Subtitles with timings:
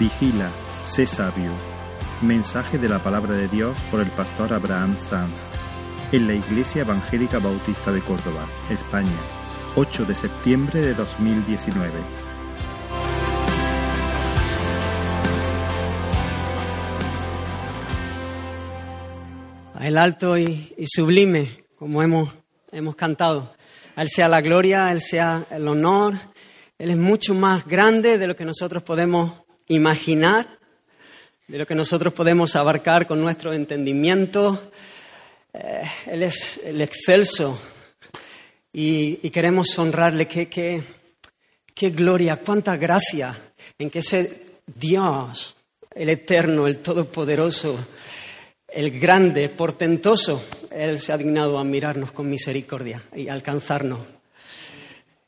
[0.00, 0.48] Vigila,
[0.86, 1.52] sé sabio.
[2.22, 5.30] Mensaje de la palabra de Dios por el pastor Abraham Sanz.
[6.10, 9.12] En la Iglesia Evangélica Bautista de Córdoba, España,
[9.76, 11.90] 8 de septiembre de 2019.
[19.74, 22.32] A el alto y, y sublime, como hemos,
[22.72, 23.52] hemos cantado.
[23.96, 26.14] A Él sea la gloria, a Él sea el honor.
[26.78, 30.58] Él es mucho más grande de lo que nosotros podemos imaginar,
[31.46, 34.70] de lo que nosotros podemos abarcar con nuestro entendimiento.
[35.52, 37.60] Eh, él es el excelso
[38.72, 40.26] y, queremos honrarle.
[40.26, 40.82] Qué, qué,
[41.74, 43.36] qué gloria, cuánta gracia
[43.78, 45.56] en que ese Dios,
[45.94, 47.78] el eterno, el todopoderoso,
[48.68, 54.00] el grande, portentoso, Él se ha dignado a mirarnos con misericordia y alcanzarnos.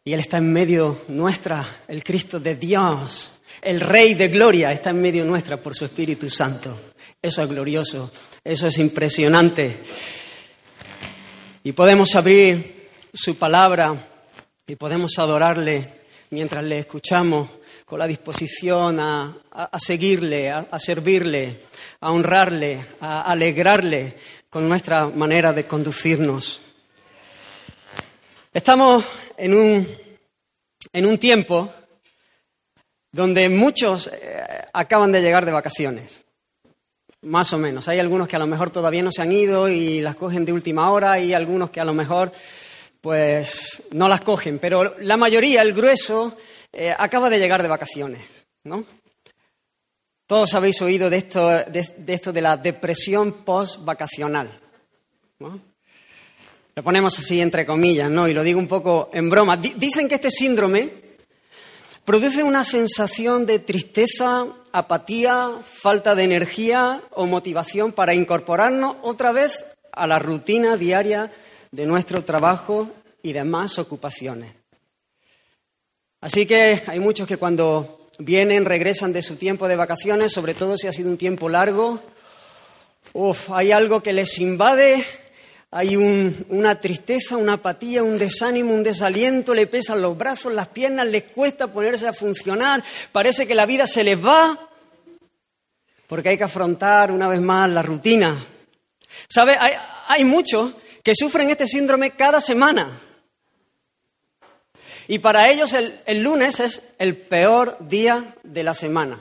[0.05, 4.91] Y Él está en medio nuestra, el Cristo de Dios, el Rey de Gloria, está
[4.91, 6.77] en medio nuestra por su Espíritu Santo.
[7.23, 8.11] Eso es glorioso,
[8.43, 9.79] eso es impresionante.
[11.63, 13.95] Y podemos abrir su palabra
[14.67, 17.49] y podemos adorarle mientras le escuchamos
[17.85, 21.61] con la disposición a, a, seguirle, a, a servirle,
[22.01, 24.17] a honrarle, a alegrarle
[24.51, 26.61] con nuestra manera de conducirnos.
[28.53, 29.05] Estamos
[29.37, 29.89] en un,
[30.93, 31.73] en un tiempo
[33.13, 36.25] donde muchos eh, acaban de llegar de vacaciones,
[37.21, 37.87] más o menos.
[37.89, 40.53] Hay algunos que a lo mejor todavía no se han ido y las cogen de
[40.53, 42.33] última hora y algunos que a lo mejor
[43.03, 46.37] pues no las cogen, pero la mayoría, el grueso,
[46.73, 48.23] eh, acaba de llegar de vacaciones,
[48.65, 48.85] ¿no?
[50.27, 54.61] Todos habéis oído de esto de, esto de la depresión post-vacacional.
[56.75, 58.29] Lo ponemos así entre comillas, ¿no?
[58.29, 59.57] Y lo digo un poco en broma.
[59.57, 61.02] Dicen que este síndrome
[62.05, 69.65] produce una sensación de tristeza, apatía, falta de energía o motivación para incorporarnos otra vez
[69.93, 71.33] a la rutina diaria
[71.71, 72.91] de nuestro trabajo
[73.23, 74.53] y demás ocupaciones.
[76.21, 80.77] Así que hay muchos que cuando vienen, regresan de su tiempo de vacaciones, sobre todo
[80.77, 82.01] si ha sido un tiempo largo.
[83.49, 85.05] Hay algo que les invade,
[85.75, 90.69] hay un, una tristeza, una apatía, un desánimo, un desaliento, le pesan los brazos, las
[90.69, 94.69] piernas, les cuesta ponerse a funcionar, parece que la vida se les va,
[96.07, 98.47] porque hay que afrontar una vez más la rutina.
[99.29, 99.57] ¿Sabe?
[100.09, 103.01] Hay, muchos que sufren este síndrome cada semana.
[105.09, 109.19] Y para ellos el, el, lunes es el peor día de la semana.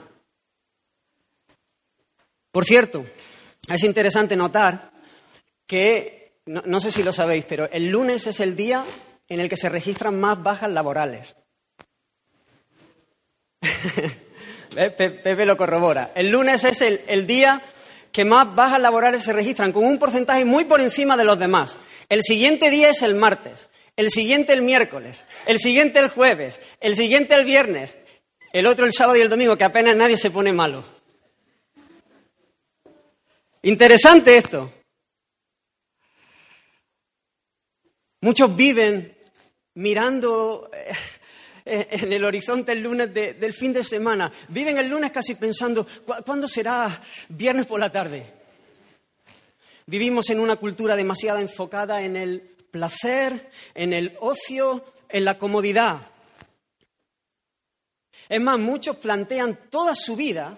[2.50, 3.06] Por cierto,
[3.68, 4.92] es interesante notar
[5.66, 8.84] que, no, sé si lo sabéis, pero el lunes es el día
[9.28, 11.36] en el que se registran más bajas laborales.
[14.74, 16.10] Pepe lo corrobora.
[16.14, 17.62] El lunes es el, el día
[18.10, 21.78] que más bajas laborales se registran, con un porcentaje muy por encima de los demás.
[22.08, 26.96] El siguiente día es el martes el siguiente el miércoles, el siguiente el jueves, el
[26.96, 27.98] siguiente el viernes,
[28.52, 30.84] el otro el sábado y el domingo, que apenas nadie se pone malo.
[33.62, 34.72] Interesante esto.
[38.22, 39.16] Muchos viven
[39.74, 40.70] mirando
[41.64, 44.30] en el horizonte el lunes de, del fin de semana.
[44.46, 45.84] Viven el lunes casi pensando,
[46.24, 48.32] ¿cuándo será viernes por la tarde?
[49.86, 52.40] Vivimos en una cultura demasiado enfocada en el
[52.70, 56.06] placer, en el ocio, en la comodidad.
[58.28, 60.56] Es más, muchos plantean toda su vida,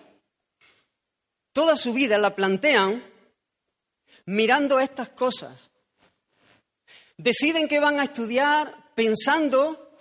[1.54, 3.02] toda su vida la plantean
[4.26, 5.70] mirando estas cosas.
[7.24, 9.96] Deciden que van a estudiar pensando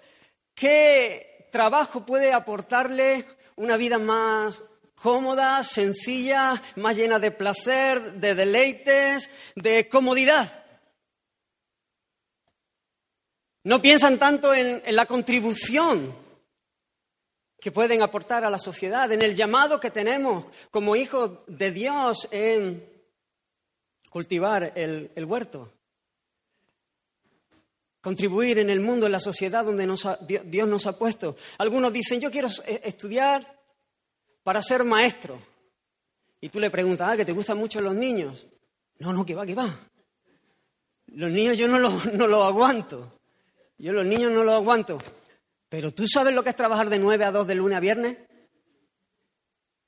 [0.53, 3.25] qué trabajo puede aportarle
[3.55, 4.61] una vida más
[4.93, 10.65] cómoda, sencilla, más llena de placer, de deleites, de comodidad.
[13.63, 16.13] No piensan tanto en, la contribución
[17.57, 22.27] que pueden aportar a la sociedad, en el llamado que tenemos como hijos de Dios
[22.31, 22.85] en
[24.09, 25.71] cultivar el huerto,
[28.03, 31.37] contribuir en el mundo, en la sociedad donde nos ha, Dios nos ha puesto.
[31.57, 32.49] Algunos dicen, yo quiero
[32.83, 33.61] estudiar
[34.43, 35.41] para ser maestro.
[36.41, 38.45] Y tú le preguntas, ah, que te gustan mucho los niños.
[38.99, 39.79] No, no, que va, que va.
[41.07, 43.19] Los niños yo no los no lo aguanto.
[43.77, 44.97] Yo los niños no los aguanto.
[45.69, 48.17] Pero ¿tú sabes lo que es trabajar de 9 a 2 de lunes a viernes?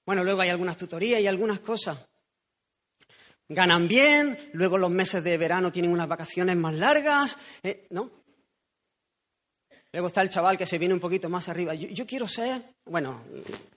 [0.05, 2.07] Bueno, luego hay algunas tutorías y algunas cosas.
[3.47, 8.09] Ganan bien, luego los meses de verano tienen unas vacaciones más largas, eh, ¿no?
[9.91, 11.73] Luego está el chaval que se viene un poquito más arriba.
[11.75, 13.23] Yo, quiero ser, bueno,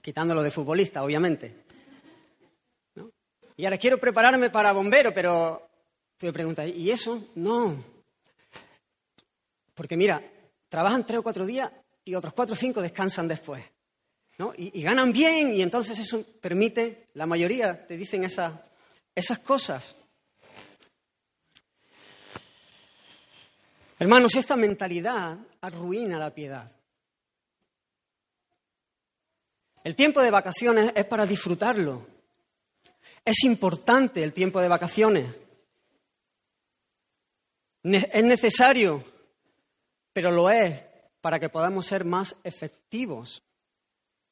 [0.01, 1.63] quitándolo de futbolista, obviamente.
[3.55, 5.69] Y ahora quiero prepararme para bombero, pero
[6.17, 7.29] tú me preguntas, ¿y eso?
[7.35, 7.81] No.
[9.73, 10.21] Porque mira,
[10.67, 11.71] trabajan tres o cuatro días
[12.03, 13.63] y otros cuatro o cinco descansan después.
[14.39, 14.53] ¿no?
[14.57, 18.53] Y, ganan bien y entonces eso permite, la mayoría te dicen esas
[19.45, 19.95] cosas.
[23.97, 26.71] Hermanos, esta mentalidad arruina la piedad.
[29.83, 32.07] El tiempo de vacaciones es para disfrutarlo.
[33.25, 35.35] Es importante el tiempo de vacaciones.
[37.83, 39.03] Es necesario,
[40.13, 40.81] pero lo es
[41.21, 43.43] para que podamos ser más efectivos,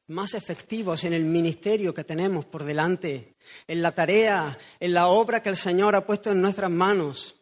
[0.08, 3.36] más efectivos en el ministerio que tenemos por delante,
[3.68, 7.38] en la tarea, en la obra que el Señor ha puesto en nuestras manos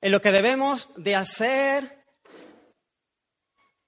[0.00, 2.04] en lo que debemos de hacer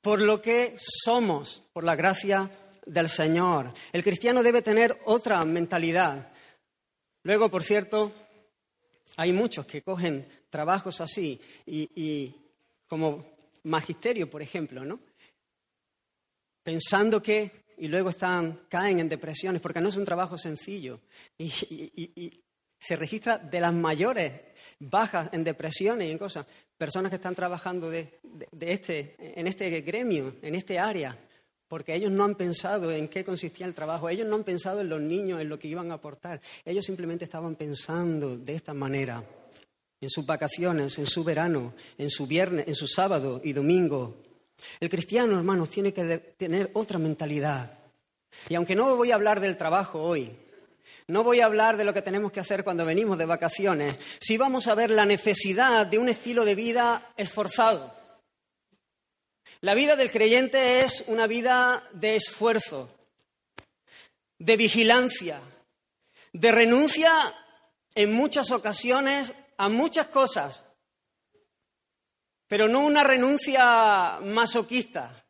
[0.00, 2.50] por lo que somos, por la gracia
[2.86, 3.72] del Señor.
[3.92, 6.32] El cristiano debe tener otra mentalidad.
[7.22, 8.12] Luego, por cierto,
[9.16, 12.34] hay muchos que cogen trabajos así y,
[12.88, 13.24] como
[13.64, 14.98] magisterio, por ejemplo, ¿no?
[16.70, 21.00] Pensando que y luego están caen en depresiones porque no es un trabajo sencillo.
[21.36, 22.44] Y,
[22.82, 24.32] se registra de las mayores
[24.78, 26.46] bajas en depresiones y en cosas,
[26.78, 28.20] personas que están trabajando de,
[28.60, 31.18] este, en este gremio, en este área,
[31.68, 34.88] porque ellos no han pensado en qué consistía el trabajo, ellos no han pensado en
[34.88, 39.22] los niños, en lo que iban a aportar, ellos simplemente estaban pensando de esta manera,
[40.00, 44.29] en sus vacaciones, en su verano, en su viernes, en su sábado y domingo.
[44.78, 47.78] El cristiano, hermanos, tiene que tener otra mentalidad.
[48.48, 50.36] Y aunque no voy a hablar del trabajo hoy,
[51.08, 54.36] no voy a hablar de lo que tenemos que hacer cuando venimos de vacaciones, si
[54.36, 57.92] vamos a ver la necesidad de un estilo de vida esforzado.
[59.60, 62.88] La vida del creyente es una vida de esfuerzo,
[64.38, 65.40] de vigilancia,
[66.32, 67.34] de renuncia
[67.94, 70.64] en muchas ocasiones a muchas cosas,
[72.50, 75.24] pero no una renuncia masoquista,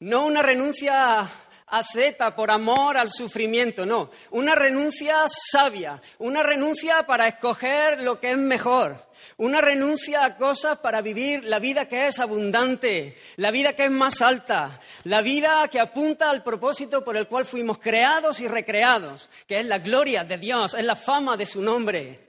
[0.00, 1.30] no una renuncia
[1.68, 8.32] acepta por amor al sufrimiento, no, una renuncia sabia, una renuncia para escoger lo que
[8.32, 9.06] es mejor,
[9.36, 13.92] una renuncia a cosas para vivir la vida que es abundante, la vida que es
[13.92, 19.30] más alta, la vida que apunta al propósito por el cual fuimos creados y recreados,
[19.46, 22.26] que es la gloria de Dios, es la fama de su nombre,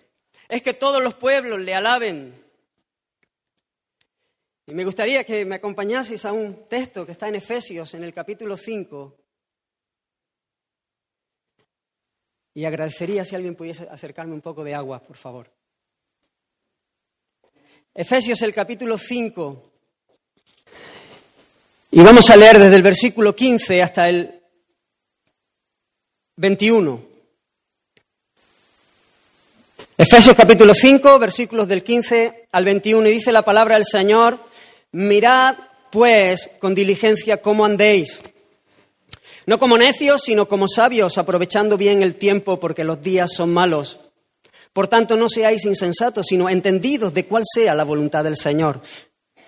[0.48, 2.44] es que todos los pueblos le alaben.
[4.67, 8.13] Y me gustaría que me acompañaseis a un texto que está en Efesios, en el
[8.13, 9.25] capítulo 5,
[12.57, 15.51] Y agradecería si alguien pudiese acercarme un poco de agua, por favor.
[17.94, 19.71] Efesios el capítulo 5.
[21.91, 24.41] Y vamos a leer desde el versículo 15 hasta el
[26.38, 27.03] 21.
[29.97, 34.39] Efesios capítulo 5, versículos del 15 al 21, y dice la palabra del Señor,
[34.95, 35.56] mirad
[35.92, 38.21] pues con diligencia cómo andéis
[39.45, 44.00] no como necios, sino como sabios, aprovechando bien el tiempo porque los días son malos.
[44.74, 48.81] Por tanto, no seáis insensatos, sino entendidos de cuál sea la voluntad del Señor.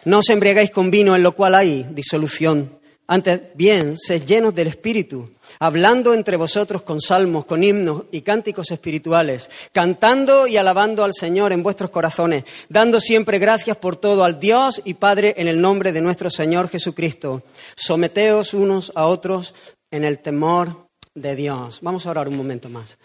[0.06, 2.80] No os embriagáis con vino en lo cual hay disolución.
[3.08, 8.72] Antes bien, sed llenos del Espíritu, hablando entre vosotros con salmos, con himnos y cánticos
[8.72, 14.40] espirituales, cantando y alabando al Señor en vuestros corazones, dando siempre gracias por todo al
[14.40, 17.44] Dios y Padre en el nombre de nuestro Señor Jesucristo.
[17.76, 19.54] Someteos unos a otros
[19.92, 21.80] en el temor de Dios.
[21.82, 22.98] Vamos a orar un momento más.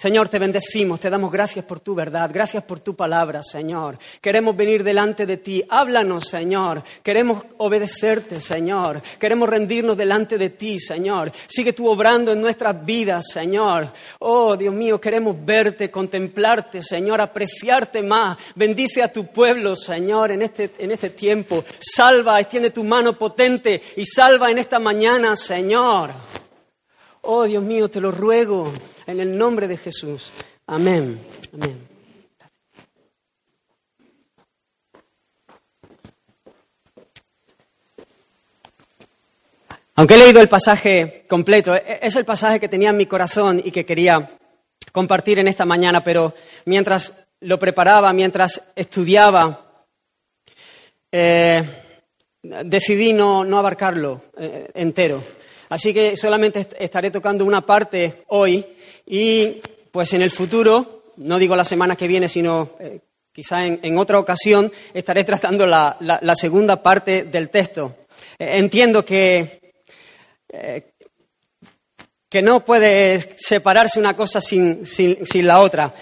[0.00, 3.98] Señor, te bendecimos, te damos gracias por tu verdad, gracias por tu palabra, Señor.
[4.22, 5.62] Queremos venir delante de ti.
[5.68, 6.82] Háblanos, Señor.
[7.02, 9.02] Queremos obedecerte, Señor.
[9.18, 11.30] Queremos rendirnos delante de ti, Señor.
[11.46, 13.92] Sigue tú obrando en nuestras vidas, Señor.
[14.20, 18.38] Oh, Dios mío, queremos verte, contemplarte, Señor, apreciarte más.
[18.54, 21.62] Bendice a tu pueblo, Señor, en este, en este tiempo.
[21.78, 26.39] Salva, extiende tu mano potente y salva en esta mañana, Señor.
[27.22, 28.72] Oh Dios mío, te lo ruego
[29.06, 30.32] en el nombre de Jesús.
[30.66, 31.20] Amén.
[31.52, 31.90] Amén.
[40.00, 43.60] Aunque he leído el pasaje completo, e-, es el pasaje que tenía en mi corazón
[43.62, 44.38] y que quería
[44.92, 46.32] compartir en esta mañana, pero
[46.64, 49.84] mientras lo preparaba, mientras estudiaba,
[51.12, 51.62] eh,
[52.42, 55.22] decidí no, abarcarlo eh, entero.
[55.70, 58.66] Así que solamente estaré tocando una parte hoy
[59.06, 59.60] y
[59.92, 62.98] pues en el futuro, no digo la semana que viene, sino eh,
[63.32, 67.98] quizá en, otra ocasión, estaré tratando la, segunda parte del texto.
[68.36, 69.72] Eh, entiendo que,
[70.48, 70.90] eh,
[72.28, 74.84] que no puede separarse una cosa sin,
[75.34, 75.94] la otra,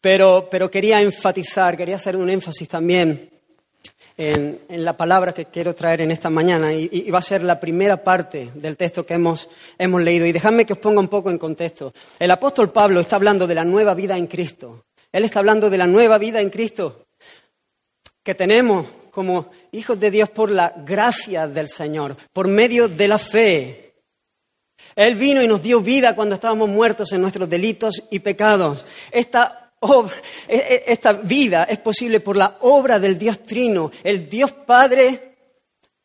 [0.00, 3.35] pero, pero, quería enfatizar, quería hacer un énfasis también
[4.16, 8.02] en, la palabra que quiero traer en esta mañana y, va a ser la primera
[8.02, 10.26] parte del texto que hemos, hemos leído.
[10.26, 11.92] Y dejadme que os ponga un poco en contexto.
[12.18, 14.84] El apóstol Pablo está hablando de la nueva vida en Cristo.
[15.12, 17.06] Él está hablando de la nueva vida en Cristo
[18.26, 23.18] que tenemos como hijos de Dios por la gracia del Señor, por medio de la
[23.18, 23.94] fe.
[24.96, 28.84] Él vino y nos dio vida cuando estábamos muertos en nuestros delitos y pecados.
[29.12, 29.65] Esta,
[30.48, 35.36] esta vida es posible por la obra del Dios Trino, el Dios Padre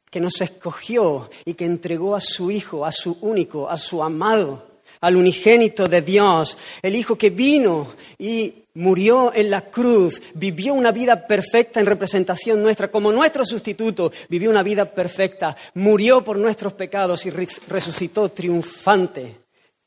[0.10, 4.82] que nos escogió y que entregó a su Hijo, a su único, a su amado,
[5.00, 10.92] al unigénito de Dios, el Hijo que vino y murió en la cruz, vivió una
[10.92, 16.74] vida perfecta en representación nuestra, como nuestro sustituto, vivió una vida perfecta, murió por nuestros
[16.74, 19.41] pecados y resucitó triunfante,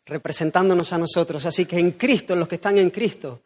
[0.07, 1.45] representándonos a nosotros.
[1.47, 3.43] Así que en Cristo, los que están en Cristo,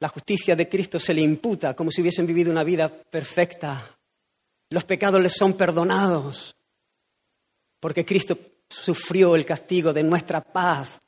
[0.00, 3.96] la justicia de Cristo se le imputa como si hubiesen vivido una vida perfecta.
[4.70, 6.56] Los pecados les son perdonados,
[7.80, 8.36] porque Cristo
[8.68, 11.00] sufrió el castigo de nuestra paz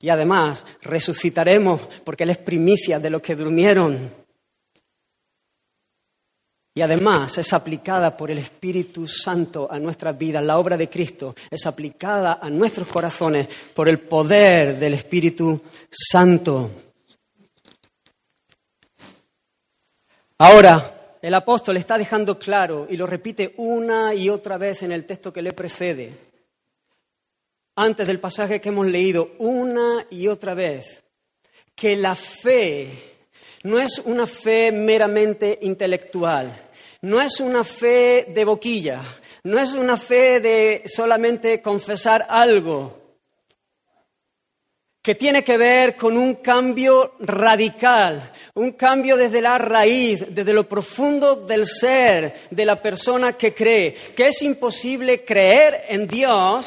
[0.00, 4.23] y además resucitaremos porque Él es primicia de los que durmieron.
[6.76, 10.42] Y además es aplicada por el Espíritu Santo a nuestras vidas.
[10.42, 16.70] La obra de Cristo es aplicada a nuestros corazones por el poder del Espíritu Santo.
[20.38, 25.06] Ahora, el apóstol está dejando claro, y lo repite una y otra vez en el
[25.06, 26.12] texto que le precede,
[27.76, 31.04] antes del pasaje que hemos leído una y otra vez,
[31.74, 33.14] que la fe
[33.62, 36.63] no es una fe meramente intelectual,
[37.04, 39.02] no es una fe de boquilla,
[39.44, 42.98] no es una fe de solamente confesar algo,
[45.02, 50.66] que tiene que ver con un cambio radical, un cambio desde la raíz, desde lo
[50.66, 56.66] profundo del ser de la persona que cree, que es imposible creer en Dios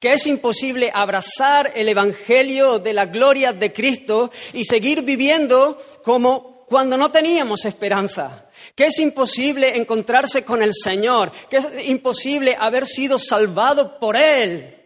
[0.00, 6.66] que es imposible abrazar el Evangelio de la gloria de Cristo y seguir viviendo como
[6.66, 8.45] cuando no teníamos esperanza,
[8.76, 14.76] que es imposible encontrarse con el Señor, que es imposible haber sido salvado por Él,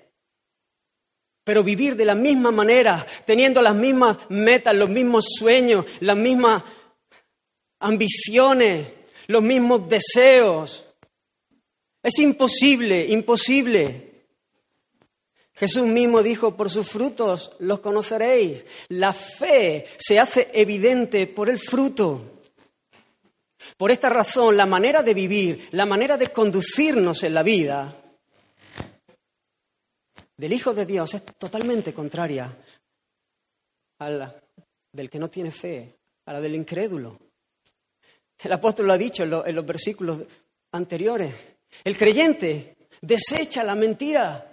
[1.42, 6.62] pero vivir de la misma manera, teniendo las mismas metas, los mismos sueños, las mismas
[7.80, 8.86] ambiciones,
[9.26, 10.84] los mismos deseos.
[12.00, 14.10] Es imposible, imposible.
[15.54, 18.64] Jesús mismo dijo, por sus frutos los conoceréis.
[18.88, 22.39] La fe se hace evidente por el fruto.
[23.80, 27.96] Por esta razón, la manera de vivir, la manera de conducirnos en la vida
[30.36, 32.54] del Hijo de Dios es totalmente contraria
[34.00, 34.34] a la
[34.92, 35.96] del que no tiene fe,
[36.26, 37.16] a la del incrédulo.
[38.40, 40.18] El apóstol lo ha dicho en, los versículos
[40.72, 41.34] anteriores.
[41.82, 44.46] El creyente desecha la mentira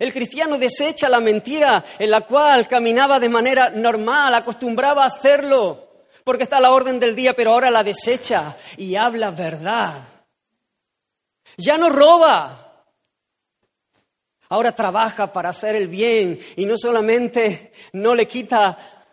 [0.00, 5.91] el cristiano desecha la mentira en la cual caminaba de manera normal, acostumbraba a hacerlo,
[6.24, 10.02] porque está a la orden del día, pero ahora la desecha y habla verdad.
[11.56, 12.58] Ya no roba.
[14.48, 19.06] Ahora trabaja para hacer el bien y no solamente no le quita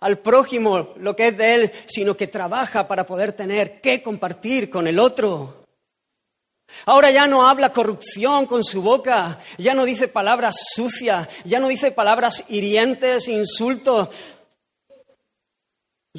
[0.00, 4.68] al prójimo lo que es de él, sino que trabaja para poder tener que compartir
[4.68, 5.64] con el otro.
[6.84, 11.68] Ahora ya no habla corrupción con su boca, ya no dice palabras sucias, ya no
[11.68, 14.08] dice palabras hirientes, insultos.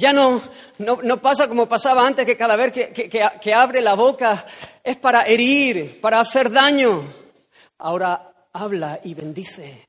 [0.00, 0.40] Ya no,
[0.78, 4.46] no, pasa como pasaba antes, que cada vez que, que abre la boca
[4.82, 7.02] es para herir, para hacer daño.
[7.76, 9.86] Ahora habla y bendice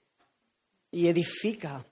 [0.92, 1.86] y edifica.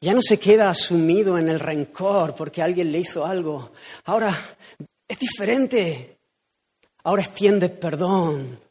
[0.00, 3.70] Ya no se queda sumido en el rencor porque alguien le hizo algo.
[4.06, 4.36] Ahora
[5.06, 6.18] es diferente.
[7.04, 8.65] Ahora extiende perdón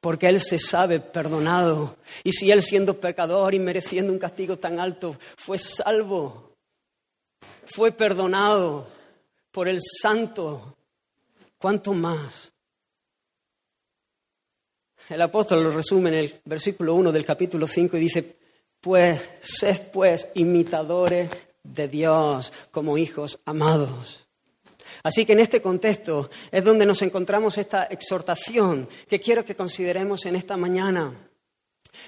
[0.00, 1.96] porque Él se sabe perdonado.
[2.24, 6.52] Y si Él siendo pecador y mereciendo un castigo tan alto fue salvo,
[7.66, 8.86] fue perdonado
[9.50, 10.76] por el santo,
[11.58, 12.52] ¿cuánto más?
[15.08, 18.36] El apóstol lo resume en el versículo 1 del capítulo 5 y dice,
[18.80, 21.30] pues, sed pues imitadores
[21.62, 24.27] de Dios como hijos amados.
[25.02, 30.26] Así que en este contexto es donde nos encontramos esta exhortación que quiero que consideremos
[30.26, 31.14] en esta mañana.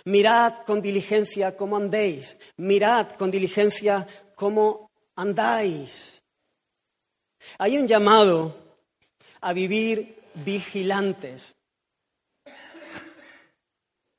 [0.04, 6.22] Mirad con diligencia cómo andéis, mirad con diligencia cómo andáis.
[7.58, 8.54] Hay un llamado
[9.40, 11.54] a vivir vigilantes.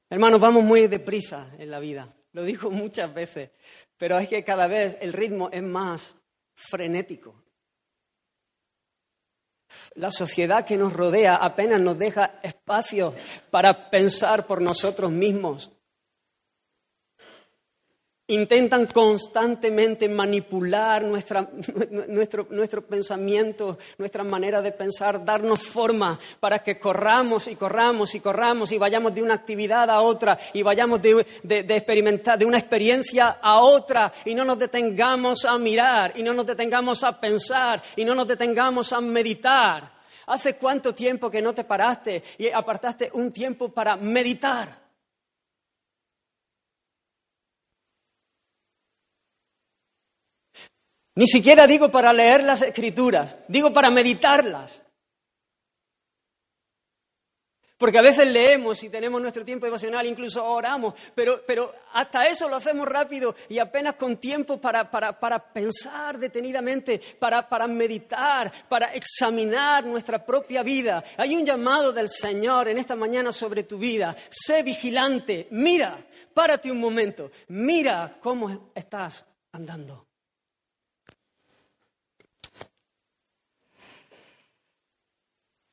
[0.09, 3.51] Hermanos, vamos muy deprisa en la vida, lo digo muchas veces,
[3.97, 6.15] pero es que cada vez el ritmo es más
[6.55, 7.35] frenético.
[9.95, 13.13] La sociedad que nos rodea apenas nos deja espacio
[13.49, 15.71] para pensar por nosotros mismos.
[18.31, 21.49] Intentan constantemente manipular nuestra,
[22.07, 28.71] nuestro, pensamiento, nuestra manera de pensar, darnos forma para que corramos y corramos y corramos
[28.71, 33.39] y vayamos de una actividad a otra y vayamos de, de experimentar, de una experiencia
[33.41, 38.05] a otra y no nos detengamos a mirar y no nos detengamos a pensar y
[38.05, 39.91] no nos detengamos a meditar.
[40.27, 44.79] ¿Hace cuánto tiempo que no te paraste y apartaste un tiempo para meditar?
[51.15, 54.81] Ni siquiera digo para leer las escrituras, digo para meditarlas.
[57.81, 62.47] Porque a veces leemos y tenemos nuestro tiempo devocional, incluso oramos, pero, pero hasta eso
[62.47, 68.51] lo hacemos rápido y apenas con tiempo para, para, para pensar detenidamente, para, para meditar,
[68.69, 71.03] para examinar nuestra propia vida.
[71.17, 74.15] Hay un llamado del Señor en esta mañana sobre tu vida.
[74.29, 80.10] Sé vigilante, mira, párate un momento, mira cómo estás andando.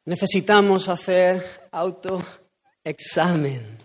[0.08, 3.76] Necesitamos hacer autoexamen.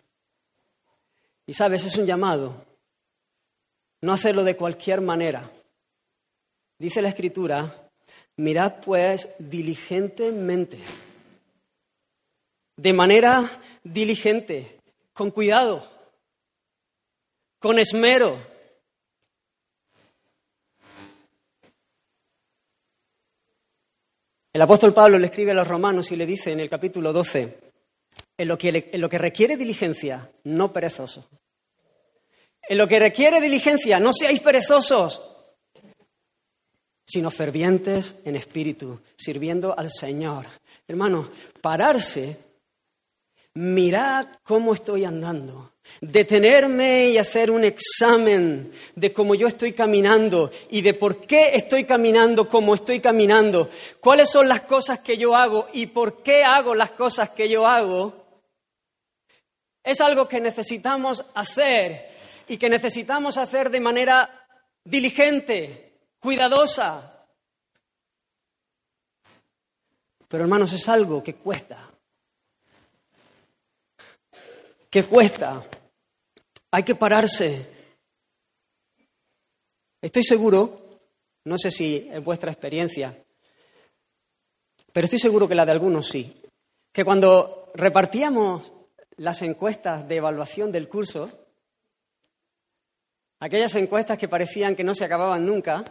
[1.45, 2.65] Y sabes, es un llamado.
[3.99, 5.51] No hacerlo de cualquier manera.
[6.79, 7.89] Dice la Escritura,
[8.37, 10.79] mirad pues diligentemente,
[12.77, 14.79] de manera diligente,
[15.11, 15.85] con cuidado,
[17.59, 18.39] con esmero,
[24.53, 27.57] El apóstol Pablo le escribe a los romanos y le dice en el capítulo 12,
[28.37, 31.27] en lo que, requiere diligencia, no perezoso.
[32.61, 35.23] En lo que requiere diligencia, no seáis perezosos,
[37.03, 40.45] sino fervientes en espíritu, sirviendo al Señor.
[40.87, 42.52] Hermano, pararse,
[43.55, 45.71] mirad cómo estoy andando.
[45.99, 51.83] Detenerme y hacer un examen de cómo yo estoy caminando y de por qué estoy
[51.83, 56.73] caminando como estoy caminando, cuáles son las cosas que yo hago y por qué hago
[56.73, 58.13] las cosas que yo hago,
[59.83, 62.09] es algo que necesitamos hacer
[62.47, 64.47] y que necesitamos hacer de manera
[64.85, 67.27] diligente, cuidadosa.
[70.29, 71.92] Pero hermanos, es algo que cuesta
[74.93, 75.65] que cuesta.
[76.69, 77.67] Hay que pararse.
[79.99, 80.99] Estoy seguro,
[81.45, 83.17] no sé si es vuestra experiencia,
[84.91, 86.39] pero estoy seguro que la de algunos sí,
[86.91, 88.71] que cuando repartíamos
[89.17, 91.31] las encuestas de evaluación del curso,
[93.39, 95.83] aquellas encuestas que parecían que no se acababan nunca,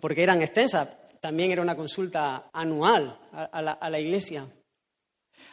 [0.00, 0.88] porque eran extensas,
[1.20, 4.48] también era una consulta anual a, la, a la iglesia,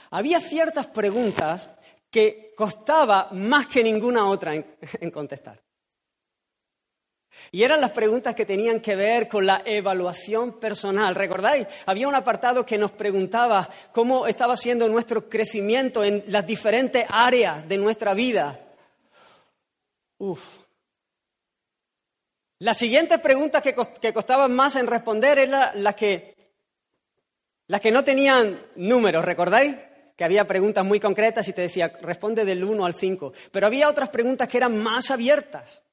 [0.09, 1.69] había ciertas preguntas
[2.09, 4.55] que costaba más que ninguna otra
[4.99, 5.61] en, contestar.
[7.51, 11.13] Y eran las preguntas que tenían que ver con la evaluación personal.
[11.13, 11.67] ¿Recordáis?
[11.85, 17.67] Había un apartado que nos preguntaba cómo estaba siendo nuestro crecimiento en las diferentes áreas
[17.67, 18.59] de nuestra vida.
[20.17, 20.41] Uf.
[22.59, 23.75] Las siguientes preguntas que,
[24.13, 26.35] costaban más en responder eran las que,
[27.67, 29.75] las que no tenían números, ¿recordáis?
[30.17, 33.33] Que había preguntas muy concretas y te decía, responde del 1 al 5.
[33.51, 35.83] Pero había otras preguntas que eran más abiertas.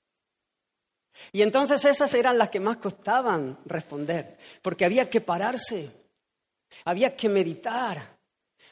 [1.31, 6.09] Y entonces esas eran las que más costaban responder, porque había que pararse,
[6.87, 8.03] había que meditar,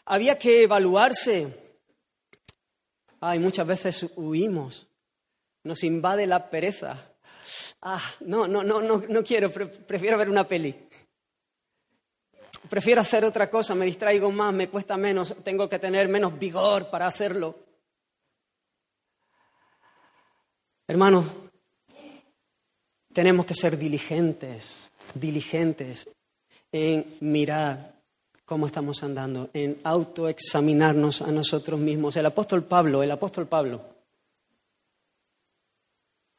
[0.06, 1.76] había que evaluarse.
[3.20, 4.88] Ay, muchas veces huimos,
[5.62, 7.12] nos invade la pereza.
[7.82, 10.88] Ah, no, no, no, no, no quiero, prefiero ver una peli
[12.68, 16.88] prefiero hacer otra cosa, me distraigo más, me cuesta menos, tengo que tener menos vigor
[16.90, 17.56] para hacerlo.
[20.86, 21.26] Hermanos,
[23.12, 26.08] tenemos que ser diligentes, diligentes
[26.70, 27.94] en mirar
[28.44, 32.16] cómo estamos andando, en autoexaminarnos a nosotros mismos.
[32.16, 33.80] El apóstol Pablo, el apóstol Pablo.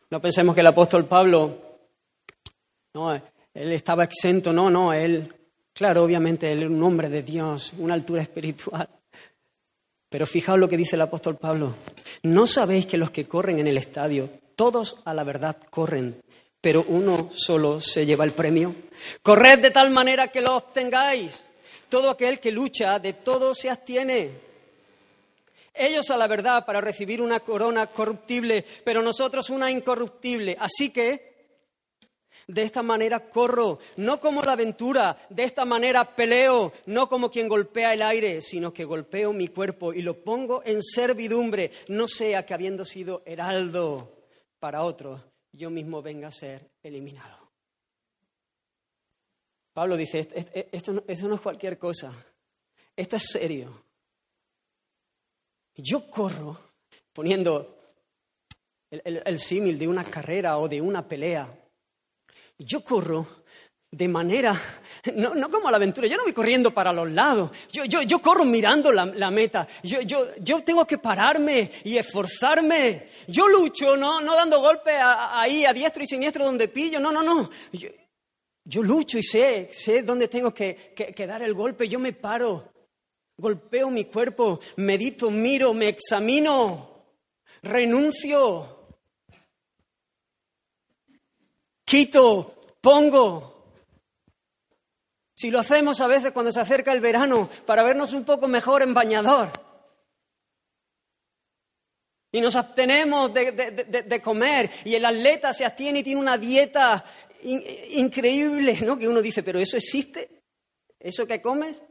[0.10, 1.58] No pensemos que el apóstol Pablo,
[2.94, 5.34] no, él estaba exento, no, no, él
[5.74, 8.88] Claro, obviamente él es un hombre de Dios, una altura espiritual.
[10.08, 11.74] Pero fijaos lo que dice el apóstol Pablo.
[12.22, 16.22] ¿No sabéis que los que corren en el estadio, todos a la verdad corren,
[16.62, 18.76] pero uno solo se lleva el premio?
[19.24, 21.42] Corred de tal manera que lo obtengáis.
[21.90, 24.30] Todo aquel que lucha, de todo se abstiene.
[25.74, 30.56] Ellos a la verdad para recibir una corona corruptible, pero nosotros una incorruptible.
[30.60, 31.33] Así que
[32.48, 37.48] de esta manera corro, no como la aventura, de esta manera peleo, no como quien
[37.48, 42.46] golpea el aire, sino que golpeo mi cuerpo y lo pongo en servidumbre, no sea
[42.46, 44.18] que habiendo sido heraldo
[44.60, 47.52] para otros, yo mismo venga a ser eliminado.
[49.74, 50.28] Pablo dice,
[50.72, 52.14] esto, no es cualquier cosa,
[52.96, 53.84] esto es serio.
[55.76, 56.60] Yo corro
[57.12, 57.80] poniendo
[58.92, 61.63] el símil de una carrera o de una pelea
[62.58, 63.44] yo corro
[63.94, 64.60] de manera,
[65.16, 68.20] no, no, como la aventura, yo no voy corriendo para los lados, yo, yo, yo
[68.20, 74.20] corro mirando la, la meta, yo, yo, tengo que pararme y esforzarme, yo lucho, no,
[74.20, 79.20] no dando golpes ahí a diestro y siniestro donde pillo, no, no, no, yo, lucho
[79.20, 82.74] y sé, sé dónde tengo que, que dar el golpe, yo me paro,
[83.38, 87.06] golpeo mi cuerpo, medito, miro, me examino,
[87.62, 88.73] renuncio,
[91.94, 93.54] quito, pongo.
[95.36, 98.82] Si lo hacemos a veces cuando se acerca el verano para vernos un poco mejor
[98.82, 99.50] en bañador.
[102.32, 107.06] Y nos abstenemos de, comer y el atleta se abstiene y tiene una dieta
[107.44, 108.98] increíble, ¿no?
[108.98, 110.42] Que uno dice, pero ¿eso existe?
[111.00, 111.84] ¿Eso que comes?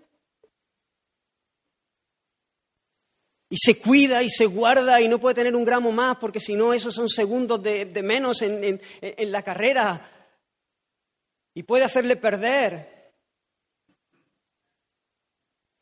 [3.53, 6.55] Y se cuida y se guarda y no puede tener un gramo más porque si
[6.55, 10.11] no esos son segundos de, menos en, en la carrera
[11.53, 13.13] y puede hacerle perder.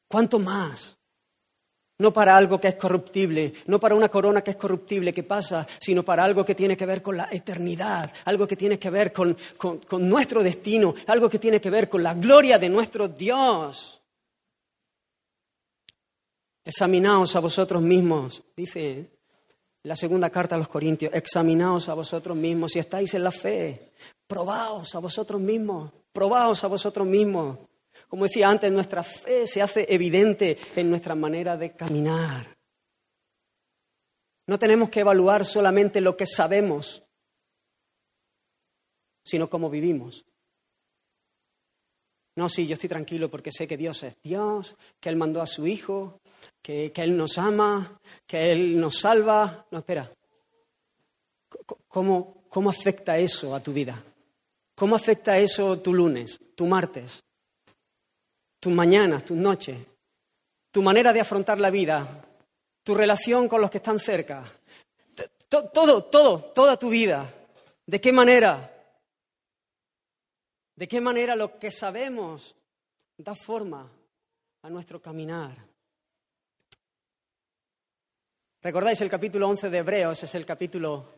[0.08, 0.98] ¿Cuánto más?
[1.98, 5.64] No para algo que es corruptible, no para una corona que es corruptible, que pasa,
[5.78, 9.12] sino para algo que tiene que ver con la eternidad, algo que tiene que ver
[9.12, 13.99] con, con nuestro destino, algo que tiene que ver con la gloria de nuestro Dios.
[16.64, 19.10] Examinaos a vosotros mismos, dice
[19.82, 23.92] la segunda carta a los Corintios, examinaos a vosotros mismos si estáis en la fe,
[24.26, 27.58] probaos a vosotros mismos, probaos a vosotros mismos.
[28.08, 32.46] Como decía antes, nuestra fe se hace evidente en nuestra manera de caminar.
[34.46, 37.02] No tenemos que evaluar solamente lo que sabemos,
[39.24, 40.26] sino cómo vivimos.
[42.40, 45.46] No, sí, yo estoy tranquilo porque sé que Dios es Dios, que Él mandó a
[45.46, 46.22] su Hijo,
[46.62, 49.66] que, Él nos ama, que Él nos salva.
[49.70, 50.10] No, espera.
[51.86, 54.02] ¿Cómo, ¿Cómo afecta eso a tu vida?
[54.74, 57.22] ¿Cómo afecta eso tu lunes, tu martes,
[58.58, 59.76] tus mañanas, tus noches,
[60.70, 62.24] tu manera de afrontar la vida,
[62.82, 64.44] tu relación con los que están cerca?
[65.46, 67.30] Todo, todo, toda tu vida.
[67.84, 68.79] ¿De qué manera?
[70.80, 72.56] ¿De qué manera lo que sabemos
[73.18, 73.86] da forma
[74.62, 75.54] a nuestro caminar?
[78.62, 80.22] ¿Recordáis el capítulo 11 de Hebreos?
[80.22, 81.16] Es el capítulo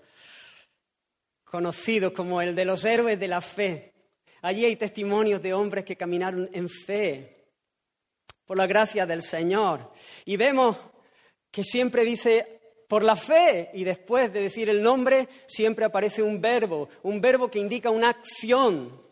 [1.45, 3.93] conocido como el de los héroes de la fe.
[4.41, 7.53] Allí hay testimonios de hombres que caminaron en fe
[8.45, 9.93] por la gracia del Señor.
[10.25, 10.77] Y vemos
[11.53, 16.41] que siempre dice por la fe y después de decir el nombre siempre aparece un
[16.41, 19.12] verbo, un verbo que indica una acción.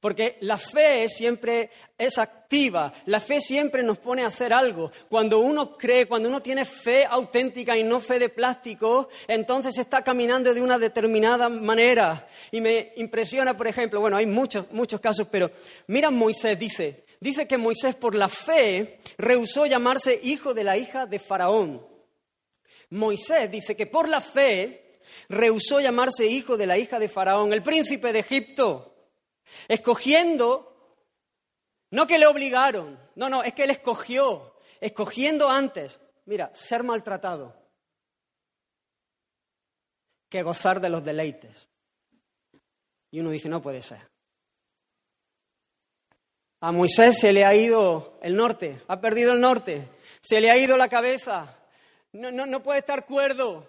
[0.00, 4.90] Porque la fe siempre es activa, la fe siempre nos pone a hacer algo.
[5.10, 10.02] Cuando uno cree, cuando uno tiene fe auténtica y no fe de plástico, entonces está
[10.02, 12.26] caminando de una determinada manera.
[12.50, 15.50] Y me impresiona, por ejemplo, bueno, hay muchos, muchos casos, pero
[15.88, 21.04] mira Moisés, dice, dice que Moisés por la fe rehusó llamarse hijo de la hija
[21.04, 21.86] de Faraón.
[22.88, 27.62] Moisés dice que por la fe rehusó llamarse hijo de la hija de Faraón, el
[27.62, 28.86] príncipe de Egipto.
[29.68, 30.96] Escogiendo,
[31.90, 37.60] no que le obligaron, no, no, es que él escogió, escogiendo antes, mira, ser maltratado
[40.28, 41.68] que gozar de los deleites.
[43.10, 44.08] Y uno dice, no puede ser.
[46.60, 49.88] A Moisés se le ha ido el norte, ha perdido el norte,
[50.20, 51.56] se le ha ido la cabeza,
[52.12, 53.68] no, no, no puede estar cuerdo.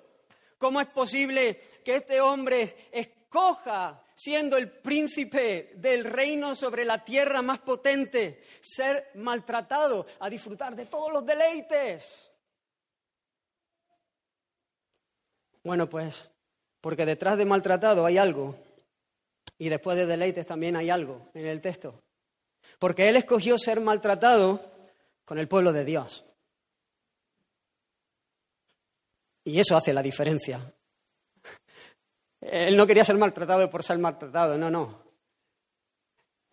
[0.57, 7.41] ¿Cómo es posible que este hombre escoja siendo el príncipe del reino sobre la tierra
[7.41, 12.31] más potente, ser maltratado, a disfrutar de todos los deleites.
[15.63, 16.29] Bueno, pues,
[16.81, 18.55] porque detrás de maltratado hay algo,
[19.57, 21.99] y después de deleites también hay algo en el texto.
[22.77, 24.59] Porque él escogió ser maltratado
[25.25, 26.23] con el pueblo de Dios.
[29.45, 30.71] Y eso hace la diferencia
[32.41, 35.03] él no quería ser maltratado por ser maltratado, no, no.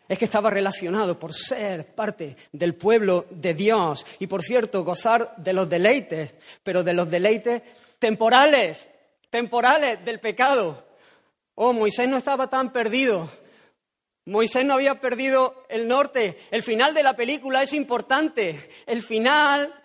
[0.07, 5.35] es que estaba relacionado por ser parte del pueblo de Dios y, por cierto, gozar
[5.37, 7.63] de los deleites, pero de los deleites
[7.99, 8.89] temporales,
[9.31, 10.87] temporales del pecado.
[11.55, 13.29] Oh, Moisés no estaba tan perdido.
[14.27, 16.39] Moisés no había perdido el norte.
[16.51, 18.69] El final de la película es importante.
[18.87, 19.78] El final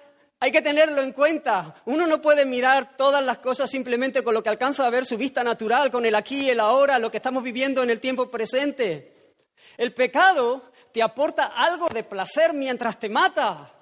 [0.43, 1.81] hay que tenerlo en cuenta.
[1.85, 5.17] Uno no puede mirar todas las cosas simplemente con lo que alcanza a ver su
[5.17, 9.35] vista natural, con el aquí el ahora, lo que estamos viviendo en el tiempo presente.
[9.77, 13.73] El pecado te aporta algo de placer mientras te mata.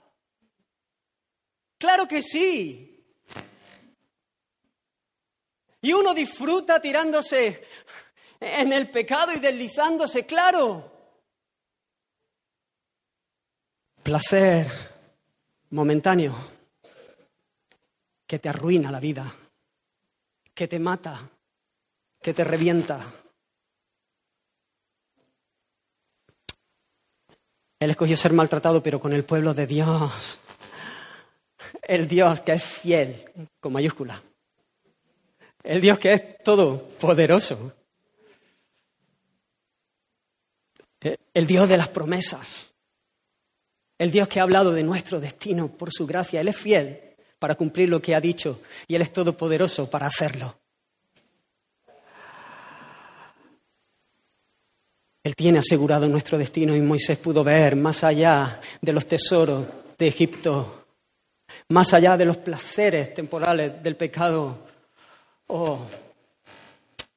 [1.79, 3.07] Claro que sí.
[5.81, 7.65] Y uno disfruta tirándose
[8.39, 10.91] en el pecado y deslizándose, claro.
[14.03, 14.91] Placer
[15.71, 16.50] momentáneo
[18.31, 19.29] que te arruina la vida,
[20.53, 21.29] que te mata,
[22.21, 23.05] que te revienta.
[27.77, 30.39] Él escogió ser maltratado, pero con el pueblo de Dios.
[31.81, 34.23] El Dios que es fiel, con mayúscula.
[35.61, 37.75] El Dios que es todopoderoso.
[41.33, 42.73] El Dios de las promesas.
[43.97, 46.39] El Dios que ha hablado de nuestro destino por su gracia.
[46.39, 47.10] Él es fiel
[47.41, 50.59] para cumplir lo que ha dicho y Él es todopoderoso para hacerlo.
[55.23, 59.65] Él tiene asegurado nuestro destino y Moisés pudo ver más allá de los tesoros
[59.97, 60.85] de Egipto,
[61.69, 64.59] más allá de los placeres temporales del pecado.
[65.47, 65.79] Oh,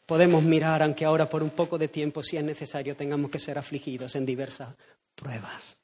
[0.06, 3.58] podemos mirar, aunque ahora por un poco de tiempo, si es necesario, tengamos que ser
[3.58, 4.74] afligidos en diversas
[5.14, 5.76] pruebas.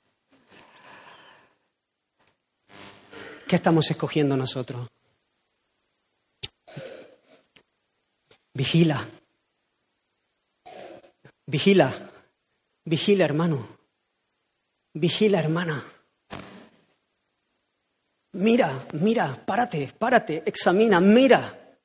[3.51, 4.89] ¿Qué estamos escogiendo nosotros?
[8.55, 9.09] Vigila.
[11.47, 12.13] Vigila.
[12.85, 13.67] Vigila, hermano.
[14.95, 15.85] Vigila, hermana.
[18.35, 21.77] Mira, mira, párate, párate, examina, mira.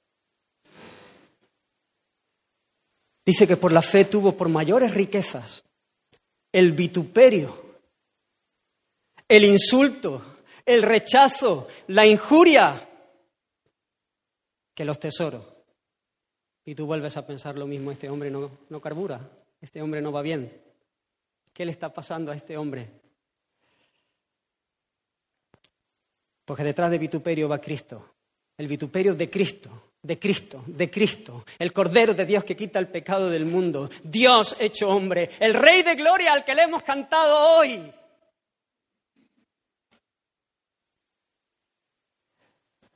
[3.25, 5.63] Dice que por la fe tuvo por mayores riquezas
[6.51, 7.79] el vituperio,
[9.27, 10.34] el insulto,
[10.65, 12.89] el rechazo, la injuria,
[14.73, 15.43] que los tesoros.
[16.65, 19.21] Y tú vuelves a pensar lo mismo, este hombre no, no carbura,
[19.61, 20.51] este hombre no va bien.
[21.53, 22.89] ¿Qué le está pasando a este hombre?
[26.43, 28.13] Porque detrás de vituperio va Cristo.
[28.57, 31.45] El vituperio de Cristo, de Cristo, de Cristo.
[31.57, 33.89] El Cordero de Dios que quita el pecado del mundo.
[34.03, 35.29] Dios hecho hombre.
[35.39, 37.91] El Rey de Gloria al que le hemos cantado hoy.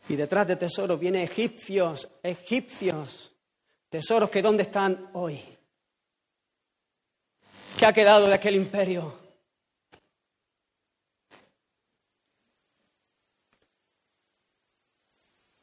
[0.10, 3.32] Y detrás de tesoros viene egipcios, egipcios.
[3.90, 5.40] Tesoros que ¿dónde están hoy?
[7.78, 9.20] ¿Qué ha quedado de aquel imperio?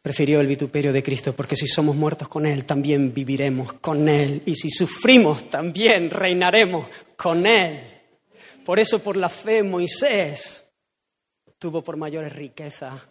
[0.00, 4.44] Prefirió el vituperio de Cristo porque si somos muertos con Él, también viviremos con Él.
[4.46, 7.80] Y si sufrimos, también reinaremos con Él.
[8.64, 10.72] Por eso, por la fe, Moisés
[11.58, 13.02] tuvo por mayores riquezas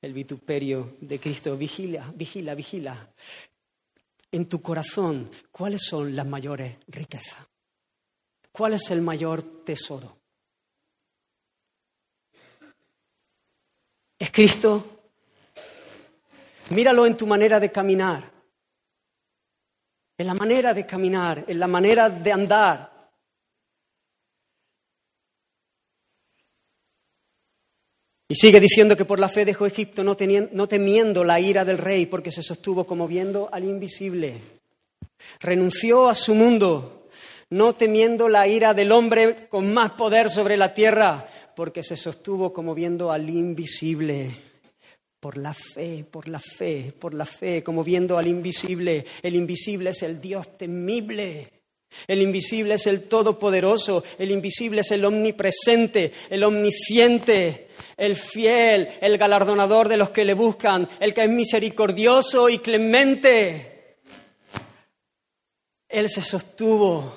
[0.00, 1.56] el vituperio de Cristo.
[1.56, 3.08] Vigila, vigila, vigila.
[4.30, 7.46] En tu corazón, ¿cuáles son las mayores riquezas?
[8.52, 10.18] ¿Cuál es el mayor tesoro?
[14.18, 15.02] ¿Es Cristo?
[16.70, 18.30] Míralo en tu manera de caminar,
[20.18, 22.97] en la manera de caminar, en la manera de andar.
[28.28, 30.16] Y sigue diciendo que por la fe dejó Egipto no,
[30.52, 34.34] no, temiendo la ira del rey porque se sostuvo como viendo al invisible.
[35.40, 36.98] Renunció a su mundo
[37.50, 42.52] no temiendo la ira del hombre con más poder sobre la tierra, porque se sostuvo
[42.52, 44.48] como viendo al invisible.
[45.18, 49.04] Por la fe, por la fe, por la fe, como viendo al invisible.
[49.22, 51.57] El invisible es el Dios temible.
[52.06, 54.04] El invisible es el todopoderoso.
[54.18, 60.34] El invisible es el omnipresente, el omnisciente, el fiel, el galardonador de los que le
[60.34, 63.96] buscan, el que es misericordioso y clemente.
[65.88, 67.14] Él se sostuvo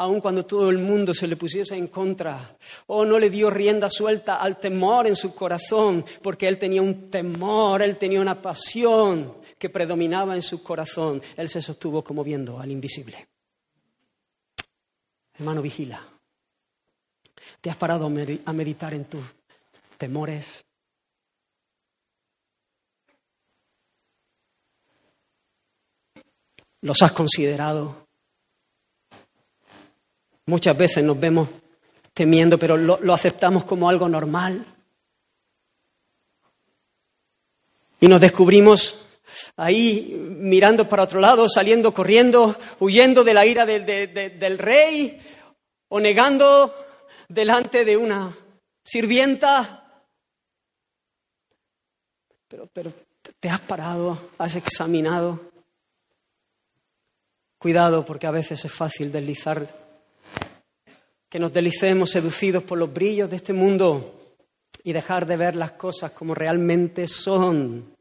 [0.00, 2.56] aun cuando todo el mundo se le pusiese en contra.
[2.86, 7.10] O no le dio rienda suelta al temor en su corazón, porque él tenía un
[7.10, 11.20] temor, él tenía una pasión que predominaba en su corazón.
[11.36, 13.29] Él se sostuvo como viendo al invisible.
[15.40, 16.06] Hermano, vigila.
[17.62, 19.24] ¿Te has parado a meditar en tus
[19.96, 20.62] temores?
[26.82, 28.06] ¿Los has considerado?
[30.44, 31.48] Muchas veces nos vemos
[32.12, 34.66] temiendo, pero lo, aceptamos como algo normal.
[37.98, 38.98] Y nos descubrimos
[39.56, 45.20] ahí mirando para otro lado, saliendo corriendo, huyendo de la ira del rey
[45.88, 46.74] o negando
[47.28, 48.36] delante de una
[48.82, 50.04] sirvienta.
[52.48, 52.92] Pero, pero
[53.38, 55.50] te has parado, has examinado.
[57.58, 59.66] Cuidado porque a veces es fácil deslizar,
[61.28, 64.36] que nos deslicemos seducidos por los brillos de este mundo
[64.82, 67.94] y dejar de ver las cosas como realmente son.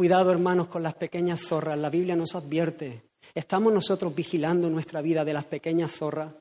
[0.00, 1.78] Cuidado, hermanos, con las pequeñas zorras.
[1.78, 3.02] La Biblia nos advierte.
[3.34, 6.32] ¿Estamos nosotros vigilando nuestra vida de las pequeñas zorras?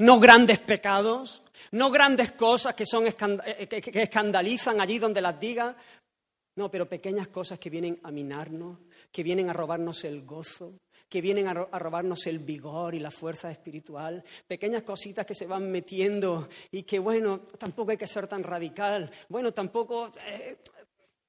[0.00, 5.74] No grandes pecados, no grandes cosas que, son eh, que escandalizan allí donde las diga.
[6.56, 8.80] No, pero pequeñas cosas que vienen a minarnos,
[9.10, 10.74] que vienen a robarnos el gozo,
[11.10, 15.68] que vienen a, robarnos el vigor y la fuerza espiritual, pequeñas cositas que se van
[15.68, 20.58] metiendo y que, bueno, tampoco hay que ser tan radical, bueno, tampoco, eh,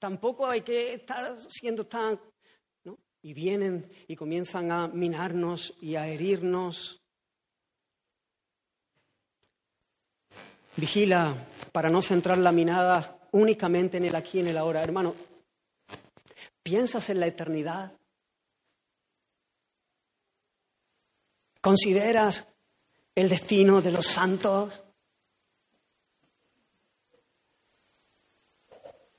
[0.01, 2.19] tampoco hay que estar siendo tan...
[3.23, 6.99] Y vienen y comienzan a minarnos y a herirnos.
[10.75, 11.35] Vigila
[11.71, 14.81] para no centrar la minada únicamente en el aquí y en el ahora.
[14.81, 15.13] Hermano,
[16.63, 17.91] ¿piensas en la eternidad?
[21.61, 22.47] ¿Consideras
[23.13, 24.83] el destino de los santos?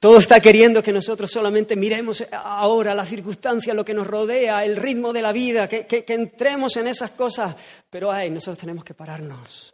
[0.02, 4.74] Todo está queriendo que nosotros solamente miremos ahora la circunstancia, lo que nos rodea, el
[4.74, 7.54] ritmo de la vida, que, que entremos en esas cosas.
[7.88, 9.72] Pero ay, nosotros tenemos que pararnos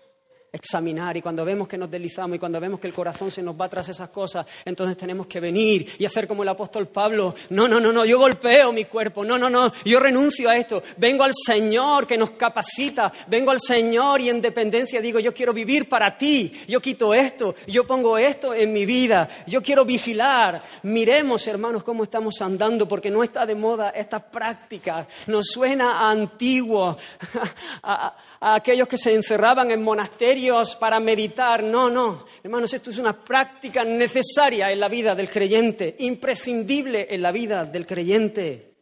[0.51, 3.59] examinar y cuando vemos que nos deslizamos y cuando vemos que el corazón se nos
[3.59, 7.69] va tras esas cosas, entonces tenemos que venir y hacer como el apóstol Pablo, no,
[7.69, 11.23] no, no, no, yo golpeo mi cuerpo, no, no, no, yo renuncio a esto, vengo
[11.23, 15.89] al Señor que nos capacita, vengo al Señor y en dependencia digo, yo quiero vivir
[15.89, 21.47] para ti, yo quito esto, yo pongo esto en mi vida, yo quiero vigilar, miremos
[21.47, 26.97] hermanos cómo estamos andando porque no está de moda estas prácticas, nos suena antiguo
[27.83, 30.39] a, a aquellos que se encerraban en monasterios,
[30.81, 31.63] para meditar.
[31.63, 32.27] No, no.
[32.43, 37.65] Hermanos, esto es una práctica necesaria en la vida del creyente, imprescindible en la vida
[37.65, 38.75] del creyente.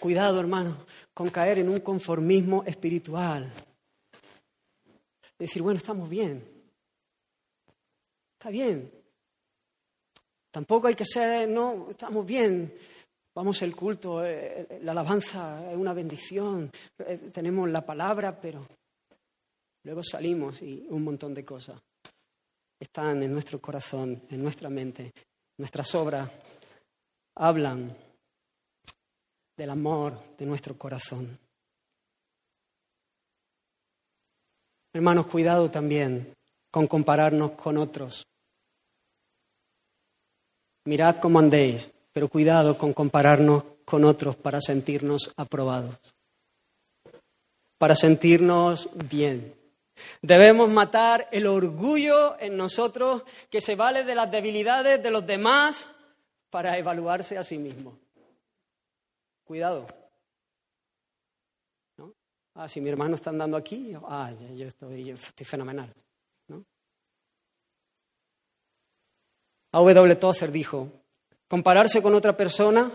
[0.00, 3.52] Cuidado, hermano, con caer en un conformismo espiritual.
[5.38, 6.44] Decir, bueno, estamos bien.
[8.34, 8.90] Está bien.
[10.50, 12.74] Tampoco hay que ser, no, estamos bien.
[13.34, 16.70] Vamos el culto, eh, la alabanza es una bendición.
[16.98, 18.66] Eh, tenemos la palabra, pero
[19.84, 21.80] Luego salimos y un montón de cosas
[22.82, 25.12] están en nuestro corazón, en nuestra mente.
[25.58, 26.28] Nuestras obras
[27.36, 27.96] hablan
[29.56, 31.38] del amor de nuestro corazón.
[34.92, 36.34] Hermanos, cuidado también
[36.70, 38.24] con compararnos con otros.
[40.84, 45.96] Mirad cómo andéis, pero cuidado con compararnos con otros para sentirnos aprobados,
[47.78, 49.61] para sentirnos bien.
[50.20, 55.88] Debemos matar el orgullo en nosotros que se vale de las debilidades de los demás
[56.50, 57.98] para evaluarse a sí mismo.
[59.44, 59.86] Cuidado.
[61.96, 62.12] ¿No?
[62.54, 65.92] Ah, si mi hermano está andando aquí, ah, yo, estoy, fenomenal.
[66.48, 66.64] ¿no?
[69.72, 70.16] A.W.
[70.16, 70.88] Tozer dijo,
[71.48, 72.92] compararse con otra persona,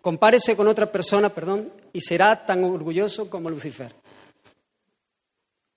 [0.00, 3.94] compárese con otra persona, perdón, y será tan orgulloso como Lucifer.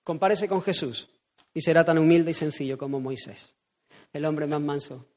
[0.04, 1.08] Compárese con Jesús
[1.54, 3.54] y será tan humilde y sencillo como Moisés,
[4.12, 5.08] el hombre más manso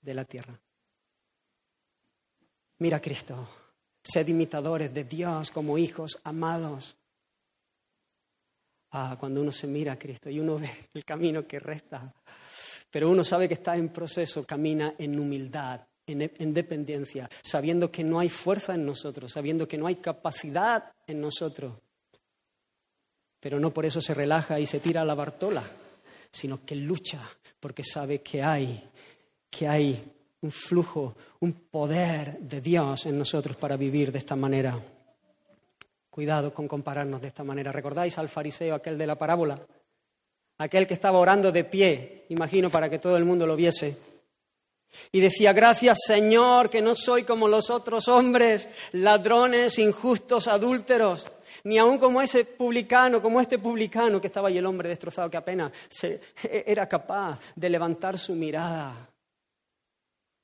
[0.00, 0.58] de la tierra.
[2.78, 3.48] Mira a Cristo,
[4.02, 6.96] sed imitadores de Dios como hijos amados.
[8.90, 12.12] Ah, cuando uno se mira a Cristo y uno ve el camino que resta,
[12.90, 18.02] pero uno sabe que está en proceso, camina en humildad, en, en, dependencia, sabiendo que
[18.02, 21.74] no hay fuerza en nosotros, sabiendo que no hay capacidad en nosotros,
[23.42, 25.64] pero no por eso se relaja y se tira a la Bartola,
[26.30, 27.28] sino que lucha
[27.58, 28.88] porque sabe que hay,
[29.50, 30.00] que hay
[30.42, 34.78] un flujo, un poder de Dios en nosotros para vivir de esta manera.
[36.08, 37.72] Cuidado con compararnos de esta manera.
[37.72, 39.58] ¿Recordáis al fariseo aquel de la parábola?
[40.58, 43.98] Aquel que estaba orando de pie, imagino, para que todo el mundo lo viese.
[45.10, 51.26] Y decía, gracias Señor, que no soy como los otros hombres, ladrones, injustos, adúlteros
[51.64, 55.36] ni aun como ese publicano, como este publicano que estaba ahí el hombre destrozado que
[55.36, 56.20] apenas se,
[56.66, 59.08] era capaz de levantar su mirada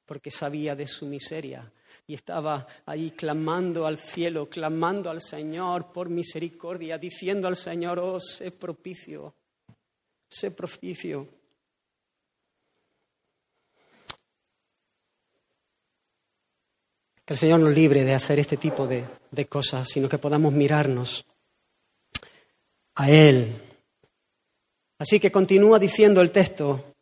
[0.09, 1.71] porque sabía de su miseria,
[2.07, 8.19] y estaba ahí clamando al cielo, clamando al Señor por misericordia, diciendo al Señor, oh,
[8.19, 9.35] sé propicio,
[10.27, 11.29] sé propicio.
[17.29, 19.05] Que el Señor nos libre de hacer este tipo de,
[19.51, 21.26] cosas, sino que podamos mirarnos
[22.95, 23.55] a Él.
[24.99, 26.95] Así que continúa diciendo el texto,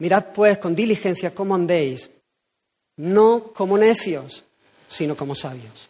[0.00, 2.10] mirad pues con diligencia cómo andéis
[2.96, 4.44] no como necios,
[4.86, 5.88] sino como sabios.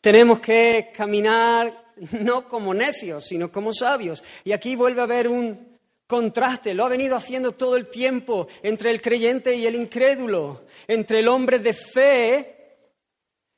[0.00, 4.24] Tenemos que caminar no como necios, sino como sabios.
[4.44, 5.69] Y aquí vuelve a haber un
[6.10, 11.20] contraste, lo ha venido haciendo todo el tiempo entre el creyente y el incrédulo, entre
[11.20, 12.78] el hombre de fe,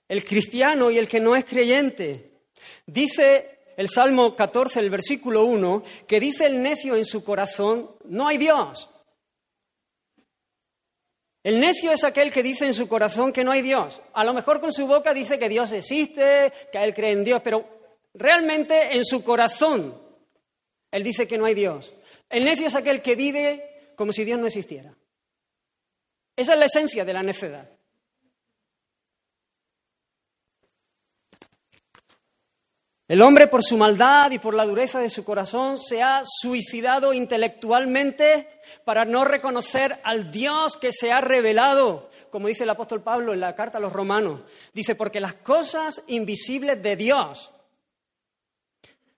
[0.06, 2.42] el cristiano y el que no es creyente.
[2.84, 8.28] Dice el Salmo 14, el versículo 1, que dice el necio en su corazón, no
[8.28, 8.90] hay Dios.
[11.42, 14.02] El necio es aquel que dice en su corazón que no hay Dios.
[14.12, 17.40] A lo mejor con su boca dice que Dios existe, que él cree en Dios,
[17.42, 17.66] pero
[18.12, 20.02] realmente en su corazón
[20.92, 21.94] él dice que no hay Dios.
[22.32, 24.94] El necio es aquel que vive como si Dios no existiera.
[26.34, 27.68] Esa es la esencia de la necedad.
[33.06, 37.12] El hombre, por su maldad y por la dureza de su corazón, se ha suicidado
[37.12, 38.48] intelectualmente
[38.86, 43.40] para no reconocer al Dios que se ha revelado, como dice el apóstol Pablo en
[43.40, 44.40] la carta a los romanos.
[44.72, 47.51] Dice, porque las cosas invisibles de Dios,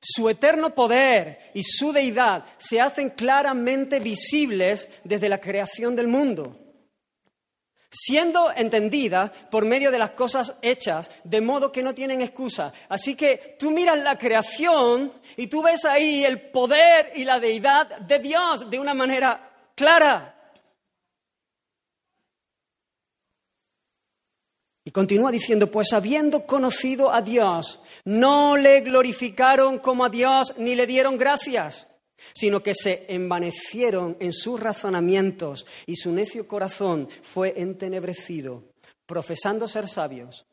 [0.04, 6.60] su eterno poder y su deidad se hacen claramente visibles desde la creación del mundo
[7.94, 12.72] siendo entendida por medio de las cosas hechas, de modo que no tienen excusa.
[12.88, 17.98] Así que tú miras la creación y tú ves ahí el poder y la deidad
[17.98, 20.33] de Dios de una manera clara.
[24.84, 30.74] Y continúa diciendo, pues habiendo conocido a Dios, no le glorificaron como a Dios ni
[30.74, 31.86] le dieron gracias
[32.32, 38.64] sino que se envanecieron en sus razonamientos y su necio corazón fue entenebrecido.
[39.06, 40.46] Profesando ser sabios,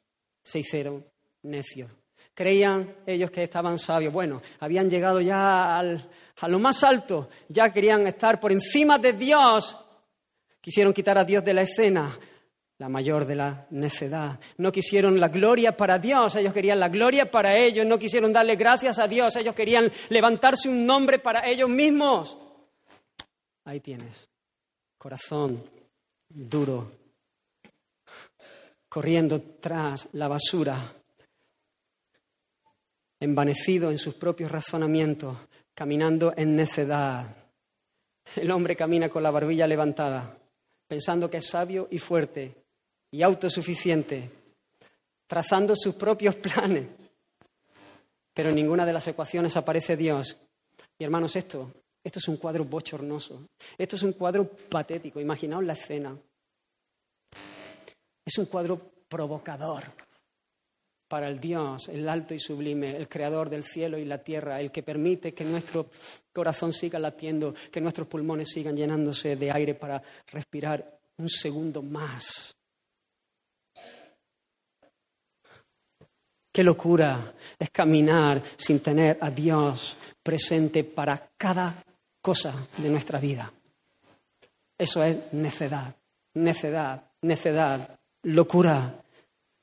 [0.43, 1.05] se hicieron
[1.43, 1.89] necios.
[2.33, 4.11] Creían ellos que estaban sabios.
[4.11, 9.77] Bueno, habían llegado ya a lo más alto, ya querían estar por encima de Dios.
[10.59, 12.17] Quisieron quitar a Dios de la escena,
[12.81, 14.39] la mayor de la necedad.
[14.57, 18.55] No quisieron la gloria para Dios, ellos querían la gloria para ellos, no quisieron darle
[18.55, 22.35] gracias a Dios, ellos querían levantarse un nombre para ellos mismos.
[23.65, 24.27] Ahí tienes,
[24.97, 25.63] corazón
[26.27, 26.91] duro,
[28.89, 30.91] corriendo tras la basura,
[33.19, 35.37] envanecido en sus propios razonamientos,
[35.75, 37.27] caminando en necedad.
[38.35, 40.35] El hombre camina con la barbilla levantada,
[40.87, 42.60] pensando que es sabio y fuerte,
[43.11, 44.29] y autosuficiente,
[45.27, 46.87] trazando sus propios planes.
[48.33, 50.37] Pero en ninguna de las ecuaciones aparece Dios.
[50.97, 51.71] Y hermanos, esto,
[52.03, 53.49] esto es un cuadro bochornoso.
[53.77, 55.19] Esto es un cuadro patético.
[55.19, 56.17] Imaginaos la escena.
[58.25, 59.83] Es un cuadro provocador
[61.09, 64.71] para el Dios, el alto y sublime, el creador del cielo y la tierra, el
[64.71, 65.89] que permite que nuestro
[66.31, 72.55] corazón siga latiendo, que nuestros pulmones sigan llenándose de aire para respirar un segundo más.
[76.51, 81.83] Qué locura es caminar sin tener a Dios presente para cada
[82.21, 83.51] cosa de nuestra vida.
[84.77, 85.95] Eso es necedad,
[86.33, 89.01] necedad, necedad, locura.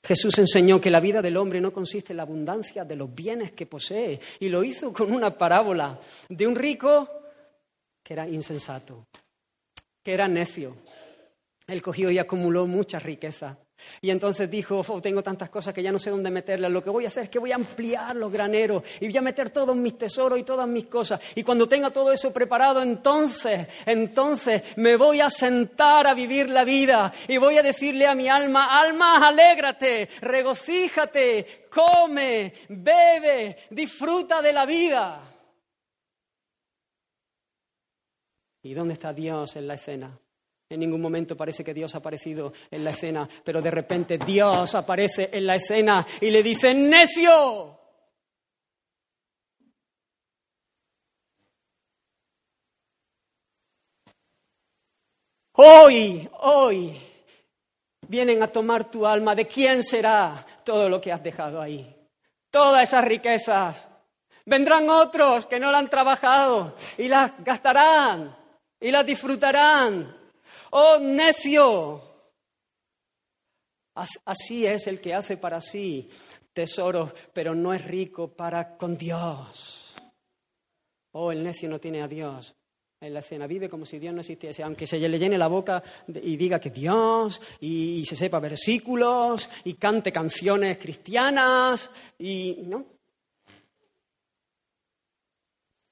[0.03, 3.53] Jesús enseñó que la vida del hombre no consiste en la abundancia de los bienes
[3.53, 7.09] que posee y lo hizo con una parábola de un rico
[8.03, 9.07] que era insensato,
[10.03, 10.76] que era necio.
[11.66, 13.59] Él cogió y acumuló mucha riqueza
[14.01, 16.70] y entonces dijo, oh, tengo tantas cosas que ya no sé dónde meterlas.
[16.70, 19.22] Lo que voy a hacer es que voy a ampliar los graneros y voy a
[19.22, 21.20] meter todos mis tesoros y todas mis cosas.
[21.35, 26.64] Y cuando tenga todo eso preparado, entonces, entonces me voy a sentar a vivir la
[26.64, 34.53] vida y voy a decirle a mi alma, alma, alégrate, regocíjate, come, bebe, disfruta de
[34.53, 35.22] la vida.
[38.62, 40.18] ¿Y dónde está Dios en la escena?
[40.71, 44.75] En ningún momento parece que Dios ha aparecido en la escena, pero de repente Dios
[44.75, 47.79] aparece en la escena y le dice, necio.
[55.53, 57.01] Hoy, hoy
[58.07, 59.35] vienen a tomar tu alma.
[59.35, 61.97] ¿De quién será todo lo que has dejado ahí?
[62.51, 63.89] Todas esas riquezas.
[64.45, 68.37] Vendrán otros que no la han trabajado y las gastarán
[68.79, 70.18] y las disfrutarán
[70.71, 72.09] Oh necio,
[74.25, 76.09] Así es el que hace para sí
[76.53, 79.95] tesoros, pero no es rico para con Dios.
[81.12, 82.55] Oh, el necio no tiene a Dios
[83.01, 85.83] en la escena, vive como si Dios no existiese, aunque se le llene la boca
[86.09, 92.87] y diga que Dios, y, se sepa versículos, y cante canciones cristianas, y no.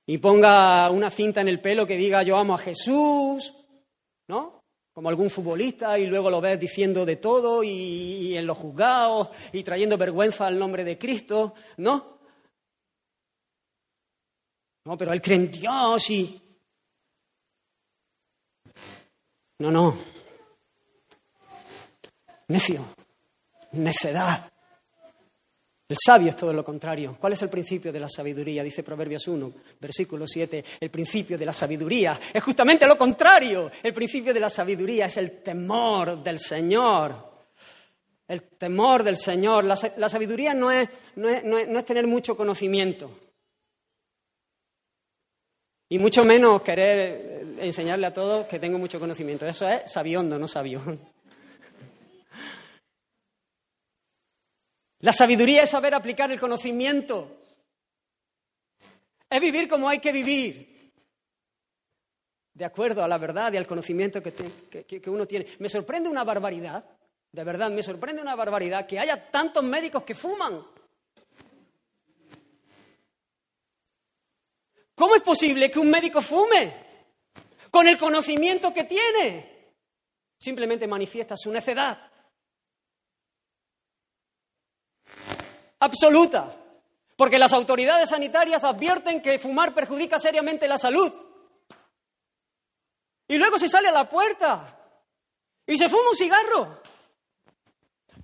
[0.07, 3.55] Y ponga una cinta en el pelo que diga yo amo a Jesús,
[4.29, 4.55] ¿no?
[4.97, 9.62] Como algún futbolista, y luego lo ves diciendo de todo y, en los juzgados y
[9.62, 12.16] trayendo vergüenza al nombre de Cristo, ¿no?
[14.86, 16.42] No, pero él cree en Dios y
[19.59, 19.99] No, no.
[22.49, 22.82] Necio,
[23.72, 24.51] necedad.
[25.89, 27.16] El sabio es todo lo contrario.
[27.20, 28.64] ¿Cuál es el principio de la sabiduría?
[28.64, 30.64] Dice Proverbios 1, versículo 7.
[30.80, 33.70] El principio de la sabiduría es justamente lo contrario.
[33.82, 37.14] El principio de la sabiduría es el temor del Señor.
[38.26, 39.62] El temor del Señor.
[39.62, 41.28] La, sabiduría no es, no
[41.78, 43.11] es tener mucho conocimiento.
[45.89, 49.47] Y mucho menos querer enseñarle a todos que tengo mucho conocimiento.
[49.47, 50.82] Eso es sabiondo, no sabio.
[55.01, 57.36] La sabiduría es saber aplicar el conocimiento.
[59.28, 60.92] Es vivir como hay que vivir.
[62.55, 65.47] De acuerdo a la verdad y al conocimiento que, uno tiene.
[65.59, 66.84] Me sorprende una barbaridad.
[67.30, 70.64] De verdad, me sorprende una barbaridad que haya tantos médicos que fuman.
[74.94, 76.72] ¿Cómo es posible que un médico fume
[77.70, 79.74] con el conocimiento que tiene?
[80.38, 82.05] Simplemente manifiesta su necedad.
[85.87, 86.53] Absoluta.
[87.16, 91.12] Porque las autoridades sanitarias advierten que fumar perjudica seriamente la salud.
[93.28, 94.76] Y luego se sale a la puerta
[95.64, 96.80] y se fuma un cigarro.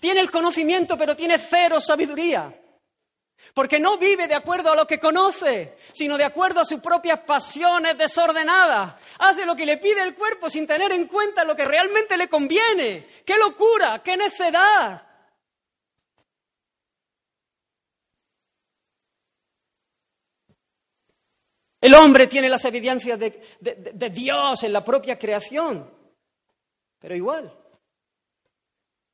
[0.01, 2.53] Tiene el conocimiento, pero tiene cero sabiduría.
[3.55, 7.21] Porque no vive de acuerdo a lo que conoce, sino de acuerdo a sus propias
[7.21, 8.95] pasiones desordenadas.
[9.19, 12.29] Hace lo que le pide el cuerpo sin tener en cuenta lo que realmente le
[12.29, 13.07] conviene.
[13.25, 14.03] ¡Qué locura!
[14.03, 15.12] ¡Qué necedad!
[21.83, 25.85] El hombre tiene las evidencias de, Dios en la propia creación,
[27.01, 27.53] pero igual.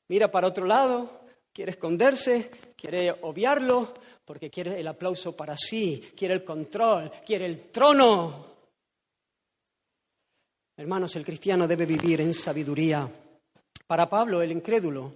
[0.09, 6.35] Mira para otro lado, quiere esconderse, quiere obviarlo, porque quiere el aplauso para sí, quiere
[6.35, 8.47] el control, quiere el trono.
[10.77, 13.11] Hermanos, el cristiano debe vivir en sabiduría.
[13.87, 15.15] Para Pablo, el incrédulo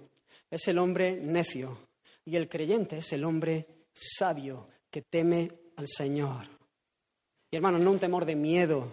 [0.49, 1.89] es el hombre necio
[2.25, 6.52] y el creyente es el hombre sabio que teme al Señor.
[7.53, 8.91] Y hermanos, no un temor de miedo,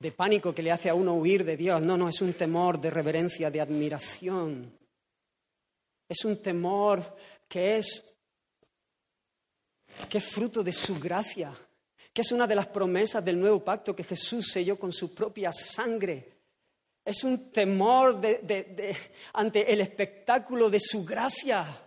[0.00, 2.80] de pánico que le hace a uno huir de Dios, no, no, es un temor
[2.80, 4.76] de reverencia, de admiración.
[6.08, 7.16] Es un temor
[7.46, 8.02] que es,
[10.08, 11.56] que fruto de su gracia,
[12.12, 15.52] que es una de las promesas del nuevo pacto que Jesús selló con su propia
[15.52, 16.40] sangre.
[17.04, 18.20] Es un temor
[19.34, 21.81] ante el espectáculo de su gracia,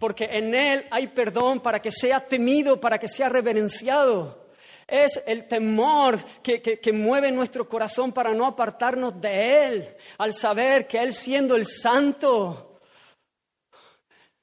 [0.00, 4.48] porque en Él hay perdón para que sea temido, para que sea reverenciado.
[4.86, 10.88] Es el temor que, que, mueve nuestro corazón para no apartarnos de Él, al saber
[10.88, 12.80] que Él siendo el santo,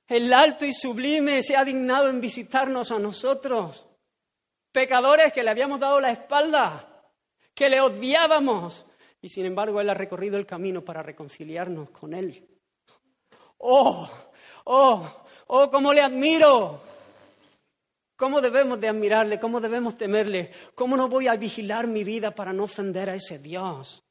[0.08, 3.88] el alto y sublime se ha dignado en visitarnos a nosotros,
[4.72, 7.04] pecadores que le habíamos dado la espalda,
[7.54, 8.86] que le odiábamos,
[9.20, 12.48] y sin embargo Él ha recorrido el camino para reconciliarnos con Él.
[13.58, 14.08] ¡Oh!
[14.64, 15.27] ¡Oh!
[15.48, 15.70] ¡Oh!
[15.70, 16.82] ¡Cómo le admiro!
[18.18, 19.40] ¿Cómo debemos de admirarle?
[19.40, 20.52] ¿Cómo debemos temerle?
[20.74, 24.04] ¿Cómo no voy a vigilar mi vida para no ofender a ese Dios?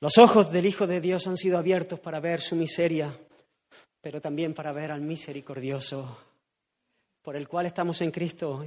[0.00, 3.18] Los ojos del Hijo de Dios han sido abiertos para ver su miseria,
[4.00, 6.16] pero también para ver al misericordioso,
[7.20, 8.64] por el cual estamos en Cristo.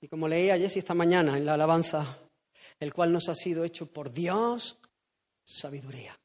[0.00, 2.18] Y como leía Jesse esta mañana en la alabanza,
[2.80, 4.80] el cual nos ha sido hecho por Dios
[5.44, 6.18] sabiduría.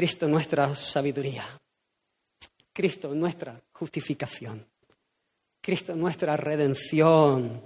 [0.00, 1.44] Cristo nuestra sabiduría.
[2.72, 4.66] Cristo nuestra justificación.
[5.60, 7.60] Cristo nuestra redención.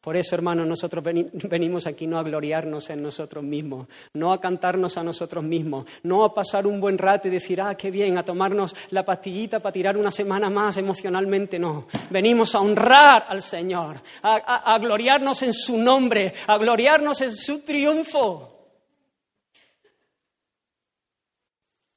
[0.00, 4.96] Por eso, hermanos, nosotros venimos aquí no a gloriarnos en nosotros mismos, no a cantarnos
[4.96, 8.24] a nosotros mismos, no a pasar un buen rato y decir, ah, qué bien, a
[8.24, 11.88] tomarnos la pastillita para tirar una semana más emocionalmente, no.
[12.08, 17.62] Venimos a honrar al Señor, a, a gloriarnos en su nombre, a gloriarnos en su
[17.62, 18.55] triunfo.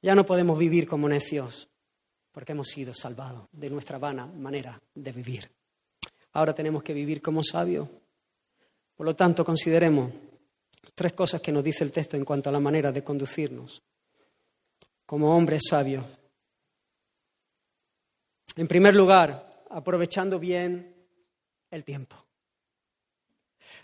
[0.02, 1.68] Ya no podemos vivir como necios,
[2.32, 5.50] porque hemos sido salvados de nuestra vana manera de vivir.
[6.32, 7.88] Ahora tenemos que vivir como sabios
[8.94, 10.12] Por lo tanto, consideremos
[10.94, 13.82] tres cosas que nos dice el texto en cuanto a la manera de conducirnos
[15.06, 16.04] como hombres sabios.
[18.56, 20.94] En primer lugar, aprovechando bien
[21.70, 22.16] el tiempo.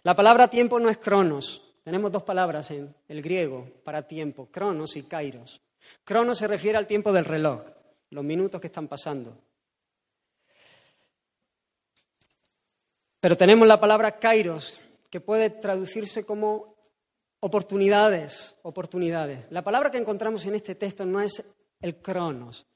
[0.02, 1.62] La palabra tiempo no es cronos.
[1.82, 5.60] Tenemos dos palabras en el griego para tiempo, cronos y kairos.
[6.04, 7.62] Cronos se refiere al tiempo del reloj,
[8.10, 9.36] los minutos que están pasando.
[13.20, 14.78] Pero tenemos la palabra kairos,
[15.10, 16.76] que puede traducirse como
[17.40, 19.46] oportunidades, oportunidades.
[19.50, 22.66] La palabra que encontramos en este texto no es el cronos.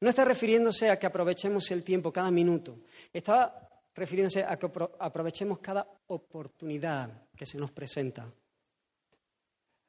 [0.00, 2.80] No está refiriéndose a que aprovechemos el tiempo cada minuto.
[3.12, 8.32] Está refiriéndose a que aprovechemos cada oportunidad que se nos presenta.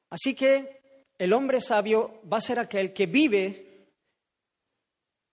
[0.10, 0.83] Así que
[1.18, 3.88] el hombre sabio va a ser aquel que vive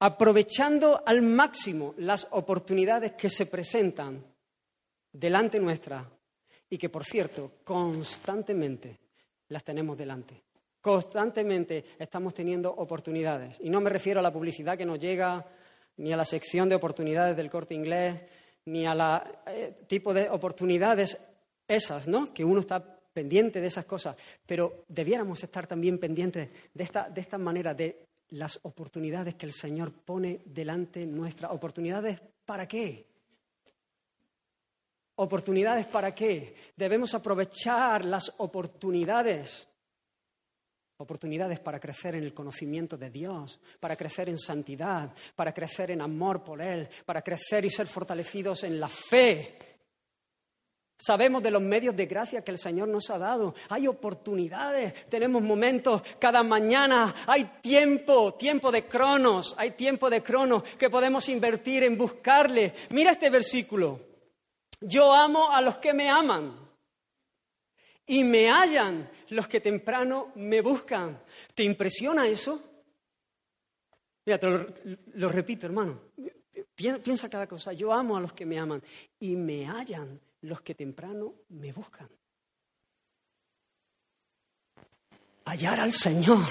[0.00, 4.24] aprovechando al máximo las oportunidades que se presentan
[5.12, 6.08] delante nuestra
[6.68, 8.98] y que, por cierto, constantemente
[9.48, 10.42] las tenemos delante.
[10.80, 13.58] Constantemente estamos teniendo oportunidades.
[13.60, 15.46] Y no me refiero a la publicidad que nos llega,
[15.98, 18.22] ni a la sección de oportunidades del corte inglés,
[18.66, 21.18] ni a la eh, tipo de oportunidades
[21.68, 22.32] esas, ¿no?
[22.32, 27.20] Que uno está pendiente de esas cosas, pero debiéramos estar también pendientes de esta, de
[27.20, 31.50] esta manera, de las oportunidades que el Señor pone delante nuestra.
[31.50, 33.06] ¿Oportunidades para qué?
[35.16, 36.54] ¿Oportunidades para qué?
[36.76, 39.66] Debemos aprovechar las oportunidades
[41.00, 46.02] oportunidades para crecer en el conocimiento de Dios, para crecer en santidad, para crecer en
[46.02, 49.69] amor por Él, para crecer y ser fortalecidos en la fe.
[51.00, 53.54] Sabemos de los medios de gracia que el Señor nos ha dado.
[53.70, 60.62] Hay oportunidades, tenemos momentos cada mañana, hay tiempo, tiempo de cronos, hay tiempo de cronos
[60.62, 62.74] que podemos invertir en buscarle.
[62.90, 63.98] Mira este versículo.
[64.78, 66.68] Yo amo a los que me aman
[68.04, 71.22] y me hallan los que temprano me buscan.
[71.54, 72.60] ¿Te impresiona eso?
[74.26, 74.48] Mira, te
[75.14, 75.98] lo, repito, hermano.
[76.74, 77.72] Piensa cada cosa.
[77.72, 78.82] Yo amo a los que me aman
[79.18, 82.08] y me hallan los que temprano me buscan.
[85.44, 86.46] Hallar al Señor.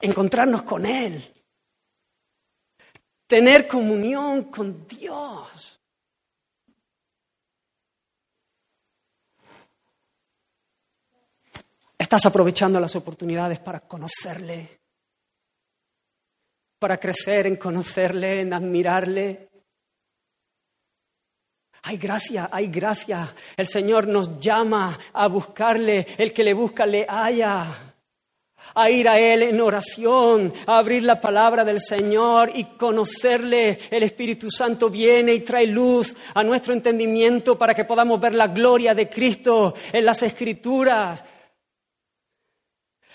[0.00, 1.32] Encontrarnos con Él.
[3.26, 5.78] Tener comunión con Dios.
[11.98, 14.80] Estás aprovechando las oportunidades para conocerle,
[16.78, 19.48] para crecer en conocerle, en admirarle.
[21.88, 23.34] Hay gracia, hay gracia.
[23.56, 26.06] El Señor nos llama a buscarle.
[26.18, 27.64] El que le busca le haya.
[28.74, 33.78] A ir a Él en oración, a abrir la palabra del Señor y conocerle.
[33.90, 38.48] El Espíritu Santo viene y trae luz a nuestro entendimiento para que podamos ver la
[38.48, 41.24] gloria de Cristo en las Escrituras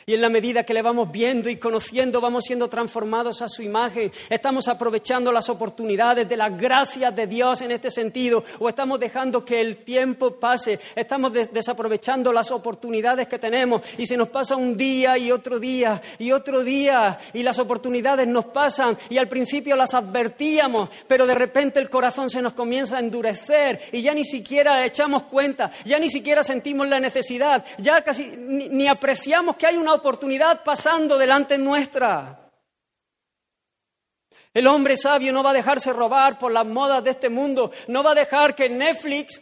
[0.05, 3.61] y en la medida que le vamos viendo y conociendo, vamos siendo transformados a su
[3.61, 4.11] imagen.
[4.29, 8.43] Estamos aprovechando las oportunidades de las gracias de Dios en este sentido.
[8.59, 10.79] O estamos dejando que el tiempo pase.
[10.95, 13.81] Estamos desaprovechando las oportunidades que tenemos.
[13.97, 17.17] Y se nos pasa un día y otro día y otro día.
[17.33, 18.97] Y las oportunidades nos pasan.
[19.09, 20.89] Y al principio las advertíamos.
[21.07, 23.79] Pero de repente el corazón se nos comienza a endurecer.
[23.93, 25.71] Y ya ni siquiera echamos cuenta.
[25.85, 27.65] Ya ni siquiera sentimos la necesidad.
[27.77, 32.49] Ya casi ni, ni apreciamos que hay una oportunidad pasando delante nuestra.
[34.53, 38.03] El hombre sabio no va a dejarse robar por las modas de este mundo, no
[38.03, 39.41] va a dejar que Netflix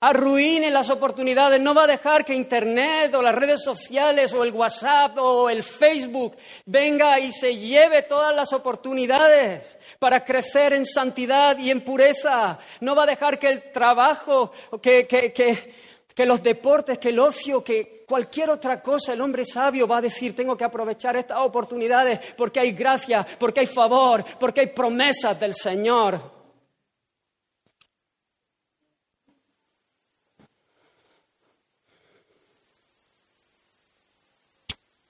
[0.00, 4.52] arruine las oportunidades, no va a dejar que Internet o las redes sociales o el
[4.52, 11.58] WhatsApp o el Facebook venga y se lleve todas las oportunidades para crecer en santidad
[11.58, 15.89] y en pureza, no va a dejar que el trabajo, que, que, que
[16.20, 20.00] que los deportes, que el ocio, que cualquier otra cosa, el hombre sabio va a
[20.02, 25.40] decir, tengo que aprovechar estas oportunidades porque hay gracia, porque hay favor, porque hay promesas
[25.40, 26.20] del Señor.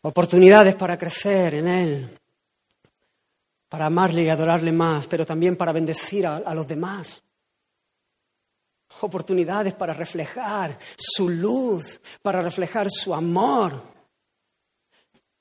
[0.02, 2.18] Oportunidades para crecer en Él,
[3.68, 7.20] para amarle y adorarle más, pero también para bendecir a, a los demás
[9.02, 13.82] oportunidades para reflejar su luz, para reflejar su amor.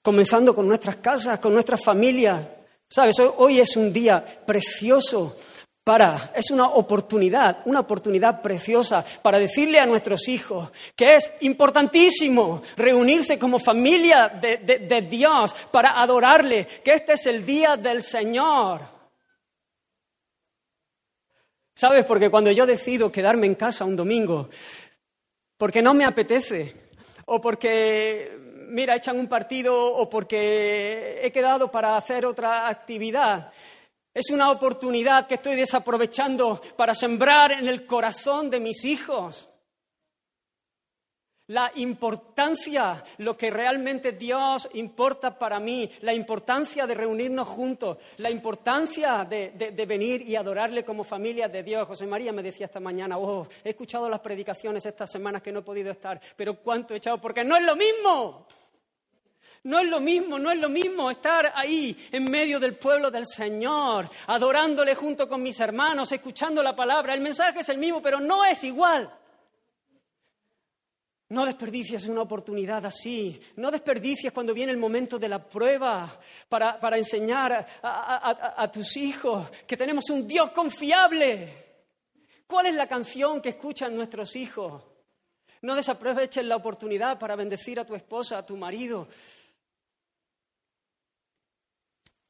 [0.01, 2.47] Comenzando con nuestras casas, con nuestras familias.
[2.87, 5.35] Sabes, hoy es un día precioso
[5.83, 12.61] para, es una oportunidad, una oportunidad preciosa para decirle a nuestros hijos que es importantísimo
[12.77, 18.98] reunirse como familia de, de Dios para adorarle, que este es el día del Señor.
[21.79, 22.03] ¿Sabes?
[22.03, 24.49] Porque cuando yo decido quedarme en casa un domingo,
[25.57, 26.75] porque no me apetece,
[27.23, 33.53] o porque, mira, echan un partido, o porque he quedado para hacer otra actividad,
[34.13, 39.48] es una oportunidad que estoy desaprovechando para sembrar en el corazón de mis hijos
[41.49, 48.29] la importancia, lo que realmente Dios importa para mí, la importancia de reunirnos juntos, la
[48.29, 51.87] importancia de, venir y adorarle como familia de Dios.
[51.87, 55.59] José María me decía esta mañana, oh, he escuchado las predicaciones estas semanas que no
[55.59, 58.47] he podido estar, pero cuánto he echado, porque no es lo mismo.
[59.63, 63.25] No es lo mismo, no es lo mismo estar ahí en medio del pueblo del
[63.25, 67.13] Señor, adorándole junto con mis hermanos, escuchando la palabra.
[67.13, 69.11] El mensaje es el mismo, pero no es igual.
[71.29, 73.39] No desperdicies una oportunidad así.
[73.57, 79.77] No desperdicies cuando viene el momento de la prueba para, enseñar a, tus hijos que
[79.77, 81.67] tenemos un Dios confiable.
[82.47, 84.81] ¿Cuál es la canción que escuchan nuestros hijos?
[85.61, 89.07] No desaproveches la oportunidad para bendecir a tu esposa, a tu marido.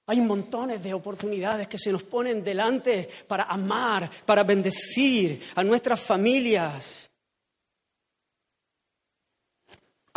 [0.08, 6.02] Hay montones de oportunidades que se nos ponen delante para amar, para bendecir a nuestras
[6.02, 7.09] familias.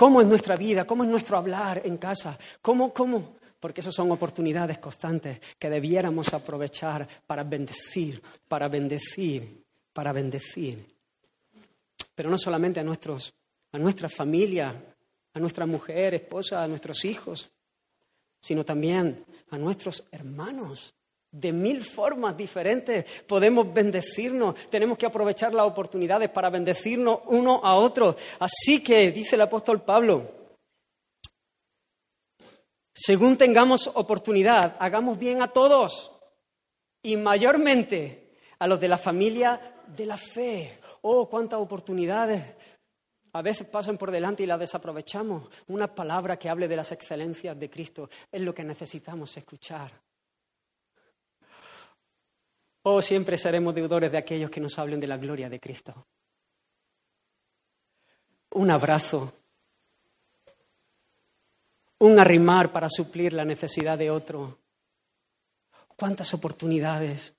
[0.02, 0.84] ¿Cómo es nuestra vida?
[0.84, 2.36] ¿Cómo es nuestro hablar en casa?
[2.60, 3.36] ¿Cómo, cómo?
[3.60, 10.84] Porque esas son oportunidades constantes que debiéramos aprovechar para bendecir, para bendecir, para bendecir.
[12.16, 13.32] Pero no solamente a, nuestros,
[13.70, 14.74] a nuestra familia,
[15.34, 17.48] a nuestra mujer, esposa, a nuestros hijos,
[18.40, 20.96] sino también a nuestros hermanos,
[21.32, 24.54] de mil formas diferentes podemos bendecirnos.
[24.68, 28.14] Tenemos que aprovechar las oportunidades para bendecirnos uno a otro.
[28.38, 30.30] Así que, dice el apóstol Pablo,
[32.94, 36.12] según tengamos oportunidad, hagamos bien a todos
[37.02, 40.78] y mayormente a los de la familia de la fe.
[41.00, 42.44] Oh, cuántas oportunidades
[43.32, 45.48] a veces pasan por delante y las desaprovechamos.
[45.68, 49.90] Una palabra que hable de las excelencias de Cristo es lo que necesitamos escuchar.
[52.84, 56.06] Oh, siempre seremos deudores de aquellos que nos hablen de la gloria de Cristo.
[58.50, 59.32] Un abrazo,
[62.00, 64.58] un arrimar para suplir la necesidad de otro.
[65.96, 67.32] ¿Cuántas oportunidades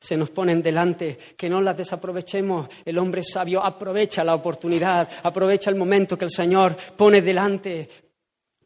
[0.00, 2.68] se nos ponen delante que no las desaprovechemos?
[2.84, 7.88] El hombre sabio aprovecha la oportunidad, aprovecha el momento que el Señor pone delante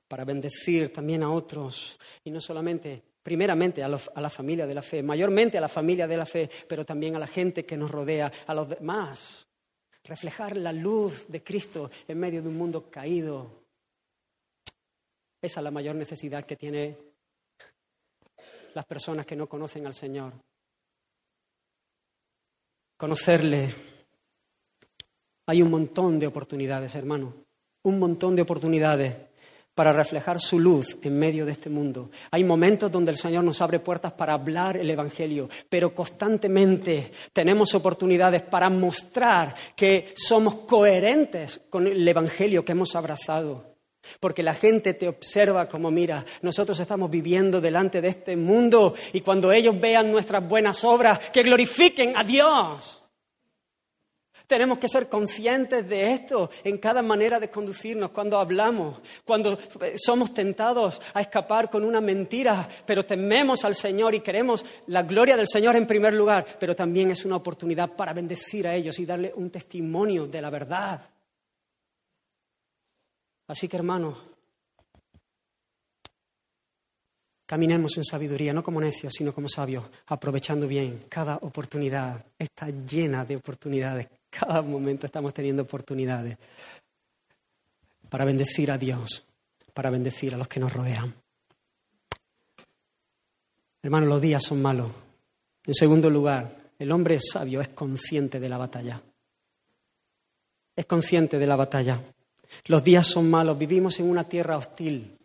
[0.06, 5.02] para bendecir también a otros y no solamente primeramente a, la familia de la fe,
[5.02, 8.30] mayormente a la familia de la fe, pero también a la gente que nos rodea,
[8.46, 9.48] a los demás.
[10.04, 13.64] Reflejar la luz de Cristo en medio de un mundo caído.
[15.42, 16.96] Esa es la mayor necesidad que tienen
[18.74, 20.32] las personas que no conocen al Señor.
[22.96, 23.74] Conocerle.
[25.46, 27.34] Hay un montón de oportunidades, hermano.
[27.82, 29.16] Un montón de oportunidades
[29.76, 32.10] para reflejar su luz en medio de este mundo.
[32.30, 37.74] Hay momentos donde el Señor nos abre puertas para hablar el Evangelio, pero constantemente tenemos
[37.74, 43.76] oportunidades para mostrar que somos coherentes con el Evangelio que hemos abrazado.
[44.18, 49.20] Porque la gente te observa como, mira, nosotros estamos viviendo delante de este mundo y
[49.20, 53.02] cuando ellos vean nuestras buenas obras, que glorifiquen a Dios.
[54.46, 59.94] Tenemos que ser conscientes de esto en cada manera de conducirnos, cuando hablamos, cuando eh,
[59.96, 65.36] somos tentados a escapar con una mentira, pero tememos al Señor y queremos la gloria
[65.36, 69.06] del Señor en primer lugar, pero también es una oportunidad para bendecir a ellos y
[69.06, 71.00] darle un testimonio de la verdad.
[73.48, 74.16] Así que hermanos,
[77.46, 82.24] Caminemos en sabiduría, no como necios, sino como sabios, aprovechando bien cada oportunidad.
[82.36, 84.08] Está llena de oportunidades
[84.38, 86.36] cada momento estamos teniendo oportunidades
[88.08, 89.24] para bendecir a Dios,
[89.72, 91.14] para bendecir a los que nos rodean.
[93.82, 94.90] Hermanos, los días son malos.
[95.64, 99.00] En segundo lugar, el hombre sabio es consciente de la batalla.
[100.74, 102.02] Es consciente de la batalla.
[102.66, 105.16] Los días son malos, vivimos en una tierra hostil.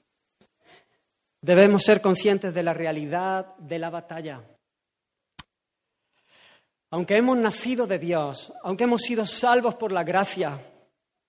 [1.41, 4.41] Debemos ser conscientes de la realidad de la batalla.
[6.91, 10.59] Aunque hemos nacido de Dios, aunque hemos sido salvos por la gracia,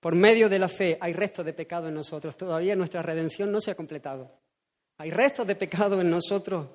[0.00, 2.36] por medio de la fe, hay restos de pecado en nosotros.
[2.36, 4.28] Todavía nuestra redención no se ha completado.
[4.98, 6.66] Hay restos de pecado en nosotros.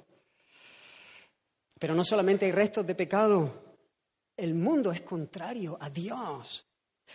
[1.77, 3.51] Pero no solamente hay restos de pecado,
[4.37, 6.65] el mundo es contrario a Dios.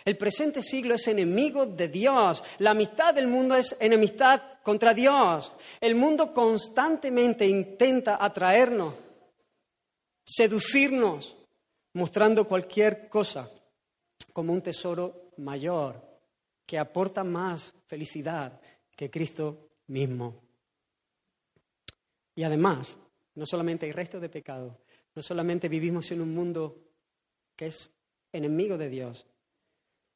[0.05, 2.43] El presente siglo es enemigo de Dios.
[2.59, 5.51] La amistad del mundo es enemistad contra Dios.
[5.81, 8.93] El mundo constantemente intenta atraernos,
[10.23, 11.35] seducirnos,
[11.93, 13.49] mostrando cualquier cosa
[14.31, 16.01] como un tesoro mayor,
[16.65, 18.59] que aporta más felicidad
[18.95, 20.41] que Cristo mismo.
[22.35, 22.97] Y además,
[23.35, 24.79] no solamente hay resto de pecado,
[25.15, 26.83] no solamente vivimos en un mundo
[27.55, 27.91] que es
[28.31, 29.27] enemigo de Dios,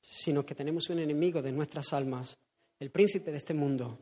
[0.02, 2.38] sino que tenemos un enemigo de nuestras almas,
[2.80, 4.00] el príncipe de este mundo,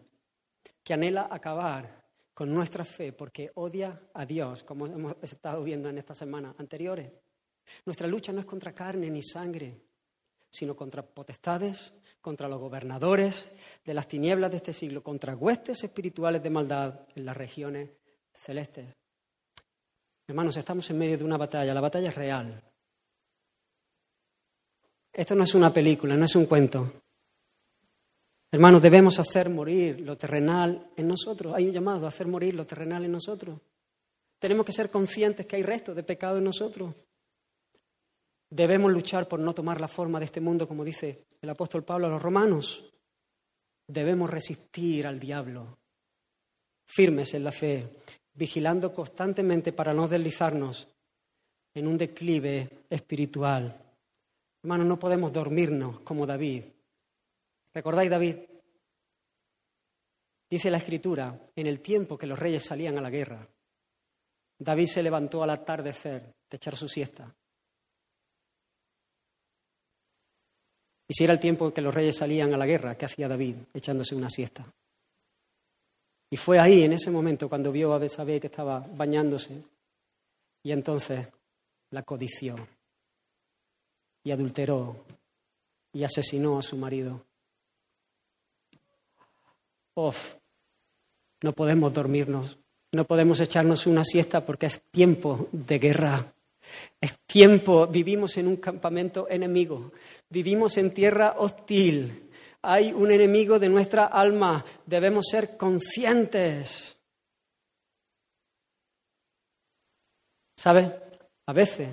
[0.84, 5.98] que anhela acabar con nuestra fe porque odia a Dios, como hemos estado viendo en
[5.98, 7.12] estas semanas anteriores.
[7.86, 9.82] Nuestra lucha no es contra carne ni sangre,
[10.50, 13.52] sino contra potestades, contra los gobernadores
[13.84, 17.90] de las tinieblas de este siglo, contra huestes espirituales de maldad en las regiones
[18.34, 18.96] celestes.
[20.28, 22.64] Hermanos, estamos en medio de una batalla, la batalla es real.
[25.14, 26.92] Esto no es una película, no es un cuento.
[28.52, 31.54] Hermanos, debemos hacer morir lo terrenal en nosotros.
[31.54, 33.60] Hay un llamado a hacer morir lo terrenal en nosotros.
[34.40, 36.94] Tenemos que ser conscientes que hay restos de pecado en nosotros.
[38.50, 42.08] Debemos luchar por no tomar la forma de este mundo, como dice el apóstol Pablo
[42.08, 42.92] a los romanos.
[43.88, 45.78] Debemos resistir al diablo,
[46.88, 47.98] firmes en la fe,
[48.34, 50.88] vigilando constantemente para no deslizarnos
[51.74, 53.82] en un declive espiritual.
[54.64, 56.66] Hermanos, no podemos dormirnos como David.
[57.74, 58.38] ¿Recordáis David?
[60.50, 63.48] Dice la escritura, en el tiempo que los reyes salían a la guerra,
[64.58, 67.36] David se levantó al atardecer de echar su siesta.
[71.08, 73.56] Y si era el tiempo que los reyes salían a la guerra, ¿qué hacía David
[73.74, 74.66] echándose una siesta?
[76.30, 79.64] Y fue ahí, en ese momento, cuando vio a Besabé que estaba bañándose,
[80.64, 81.28] y entonces
[81.92, 82.56] la codició,
[84.24, 85.06] y adulteró,
[85.94, 87.24] y asesinó a su marido.
[89.94, 90.34] Uf,
[91.42, 92.58] no podemos dormirnos,
[92.92, 96.34] no podemos echarnos una siesta porque es tiempo de guerra.
[97.00, 99.92] Es tiempo, vivimos en un campamento enemigo,
[100.30, 102.30] vivimos en tierra hostil,
[102.62, 106.98] hay un enemigo de nuestra alma, debemos ser conscientes.
[110.58, 111.02] ¿Sabe?
[111.48, 111.90] A veces,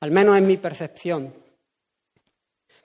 [0.00, 1.34] al menos en mi percepción,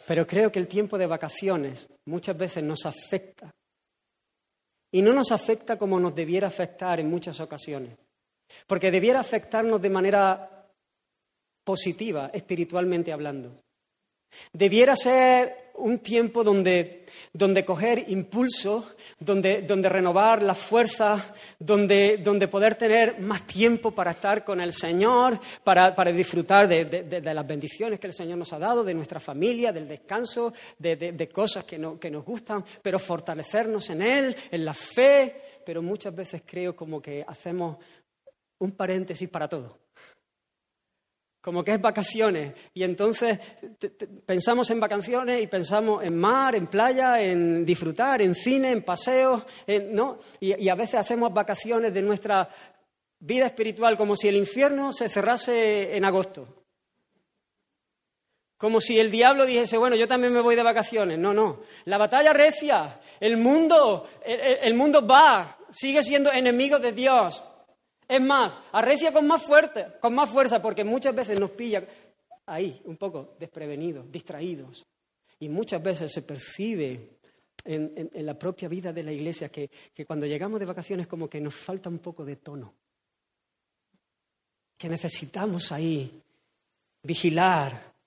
[0.07, 3.53] pero creo que el tiempo de vacaciones muchas veces nos afecta.
[4.91, 7.97] Y no nos afecta como nos debiera afectar en muchas ocasiones.
[8.65, 10.67] Porque debiera afectarnos de manera
[11.63, 13.61] positiva, espiritualmente hablando.
[14.53, 22.47] Debiera ser un tiempo donde, donde coger impulso, donde, donde renovar la fuerza, donde, donde,
[22.47, 27.47] poder tener más tiempo para estar con el Señor, para, para disfrutar de, de, las
[27.47, 31.77] bendiciones que el Señor nos ha dado, de nuestra familia, del descanso, de, cosas que,
[31.77, 35.41] no, que nos gustan, pero fortalecernos en Él, en la fe.
[35.65, 37.77] Pero muchas veces creo como que hacemos
[38.59, 39.79] un paréntesis para todo
[41.47, 42.53] como que es vacaciones.
[42.73, 43.39] Y entonces
[44.25, 49.43] pensamos en vacaciones y pensamos en mar, en playa, en disfrutar, en cine, en paseos,
[49.91, 50.19] ¿no?
[50.41, 52.49] Y, a veces hacemos vacaciones de nuestra
[53.19, 56.65] vida espiritual como si el infierno se cerrase en agosto.
[58.57, 61.17] Como si el diablo dijese, bueno, yo también me voy de vacaciones.
[61.17, 61.61] No, no.
[61.85, 62.99] La batalla recia.
[63.21, 67.41] El mundo, el mundo va, sigue siendo enemigo de Dios.
[68.07, 71.85] Es más, arrecia con más, fuerte, con más fuerza porque muchas veces nos pilla
[72.45, 74.85] ahí, un poco desprevenidos, distraídos.
[75.39, 77.17] Y muchas veces se percibe
[77.65, 81.41] en, la propia vida de la iglesia que, que cuando llegamos de vacaciones como que
[81.41, 82.73] nos falta un poco de tono.
[84.77, 86.21] Que necesitamos ahí
[87.03, 87.97] vigilar,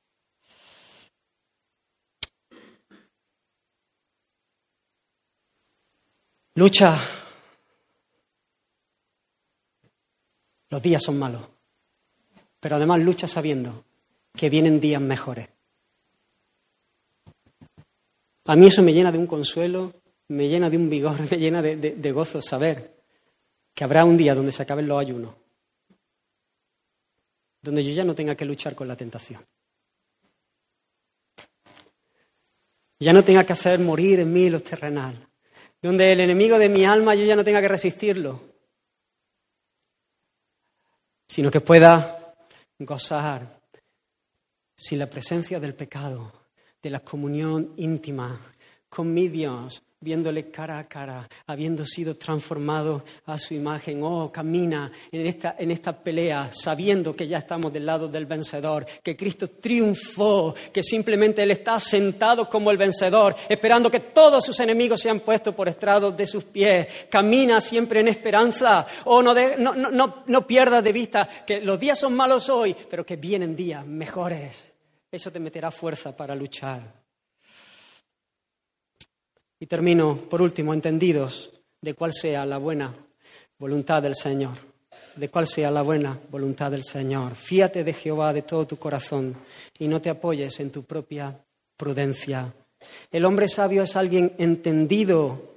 [6.61, 7.20] Lucha
[10.71, 11.43] Los días son malos,
[12.61, 13.85] pero además lucha sabiendo
[14.35, 15.49] que vienen días mejores.
[18.45, 19.93] A mí eso me llena de un consuelo,
[20.29, 23.03] me llena de un vigor, me llena de, gozo saber
[23.75, 25.35] que habrá un día donde se acaben los ayunos,
[27.63, 29.45] donde yo ya no tenga que luchar con la tentación.
[33.01, 35.27] Ya no tenga que hacer morir en mí los terrenal,
[35.81, 38.41] donde el enemigo de mi alma yo ya no tenga que resistirlo,
[41.31, 42.35] sino que pueda
[42.77, 43.61] gozar
[44.77, 46.33] sin la presencia del pecado,
[46.83, 48.37] de la comunión íntima
[48.89, 54.03] con mi Dios, viéndole cara a cara, habiendo sido transformado a su imagen.
[54.03, 58.87] Oh, camina en esta, en esta pelea sabiendo que ya estamos del lado del vencedor,
[59.03, 64.59] que Cristo triunfó, que simplemente Él está sentado como el vencedor, esperando que todos sus
[64.61, 66.87] enemigos sean puestos por estrados de sus pies.
[67.11, 68.87] Camina siempre en esperanza.
[69.05, 73.05] Oh, no, no, no, no pierdas de vista que los días son malos hoy, pero
[73.05, 74.73] que vienen días mejores.
[75.13, 77.00] Eso te meterá fuerza para luchar.
[79.63, 81.53] Y termino, por último, entendidos
[81.83, 82.95] de cuál sea la buena
[83.59, 84.57] voluntad del Señor,
[85.17, 87.35] de cuál sea la buena voluntad del Señor.
[87.35, 89.37] Fíate de Jehová de todo tu corazón
[89.79, 91.39] y no te apoyes en tu propia
[91.77, 92.51] prudencia.
[93.11, 95.57] El hombre sabio es alguien entendido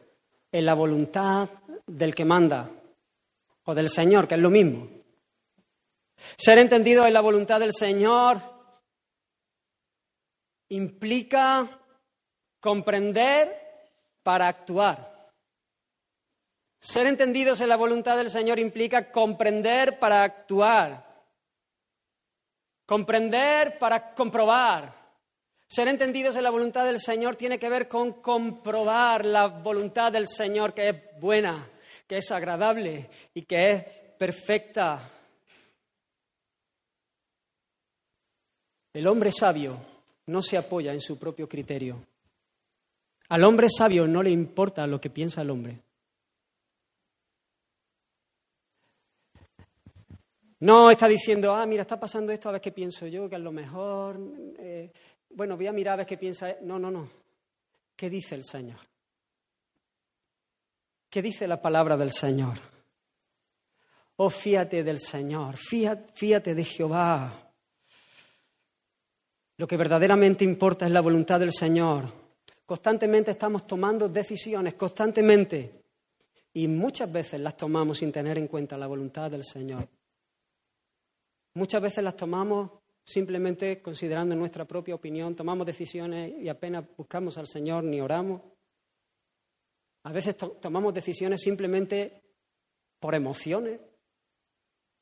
[0.51, 1.47] en la voluntad
[1.87, 2.69] del que manda
[3.63, 4.89] o del Señor, que es lo mismo.
[6.35, 8.37] Ser entendido en la voluntad del Señor
[10.67, 11.79] implica
[12.59, 13.62] comprender
[14.23, 15.31] para actuar.
[16.79, 21.05] Ser entendidos en la voluntad del Señor implica comprender para actuar.
[22.85, 24.93] Comprender para comprobar.
[25.67, 30.27] Ser entendidos en la voluntad del Señor tiene que ver con comprobar la voluntad del
[30.27, 31.69] Señor que es buena,
[32.07, 33.83] que es agradable y que es
[34.17, 35.09] perfecta.
[38.93, 39.77] El hombre sabio
[40.27, 42.05] no se apoya en su propio criterio.
[43.33, 45.81] Al hombre sabio no le importa lo que piensa el hombre.
[50.59, 53.41] No está diciendo, ah, mira, está pasando esto, a ver qué pienso yo, que es
[53.41, 54.19] lo mejor.
[54.59, 54.91] Eh,
[55.31, 56.57] bueno, voy a mirar a ver qué piensa.
[56.61, 57.09] No, no, no.
[57.95, 58.77] ¿Qué dice el Señor?
[61.09, 62.59] ¿Qué dice la palabra del Señor?
[64.17, 67.51] Oh, fíate del Señor, fíate de Jehová.
[69.57, 72.22] Lo que verdaderamente importa es la voluntad del Señor.
[72.65, 75.83] Constantemente estamos tomando decisiones, constantemente.
[76.53, 79.87] Y muchas veces las tomamos sin tener en cuenta la voluntad del Señor.
[81.55, 82.71] Muchas veces las tomamos
[83.05, 88.41] simplemente considerando nuestra propia opinión, tomamos decisiones y apenas buscamos al Señor ni oramos.
[90.03, 92.21] A veces tomamos decisiones simplemente
[92.99, 93.79] por emociones,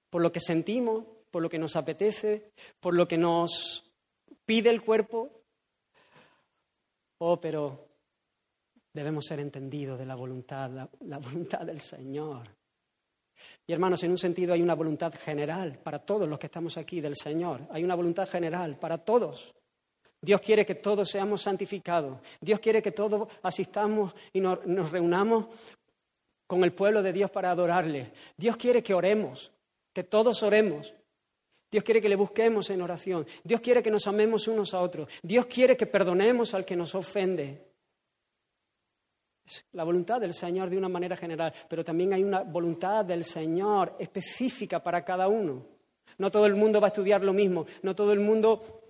[0.09, 3.91] por lo que sentimos, por lo que nos apetece, por lo que nos
[4.45, 5.40] pide el cuerpo,
[7.23, 7.87] Oh, pero
[8.91, 12.49] debemos ser entendidos de la voluntad, la, voluntad del Señor.
[13.67, 16.99] Y hermanos, en un sentido hay una voluntad general para todos los que estamos aquí
[16.99, 17.67] del Señor.
[17.69, 19.53] Hay una voluntad general para todos.
[20.19, 22.19] Dios quiere que todos seamos santificados.
[22.39, 25.45] Dios quiere que todos asistamos y nos, nos, reunamos
[26.47, 28.13] con el pueblo de Dios para adorarle.
[28.35, 29.51] Dios quiere que oremos,
[29.93, 30.91] que todos oremos.
[31.71, 33.25] Dios quiere que le busquemos en oración.
[33.43, 35.09] Dios quiere que nos amemos unos a otros.
[35.23, 37.65] Dios quiere que perdonemos al que nos ofende.
[39.45, 43.23] Es la voluntad del Señor de una manera general, pero también hay una voluntad del
[43.23, 45.65] Señor específica para cada uno.
[46.17, 48.80] No todo el mundo va a estudiar lo mismo, no todo el mundo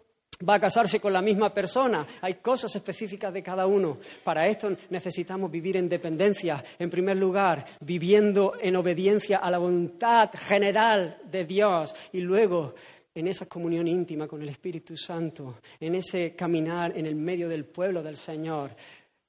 [0.47, 2.05] va a casarse con la misma persona.
[2.21, 3.99] Hay cosas específicas de cada uno.
[4.23, 10.31] Para esto necesitamos vivir en dependencia, en primer lugar, viviendo en obediencia a la voluntad
[10.33, 12.73] general de Dios y luego
[13.13, 17.65] en esa comunión íntima con el Espíritu Santo, en ese caminar en el medio del
[17.65, 18.71] pueblo del Señor.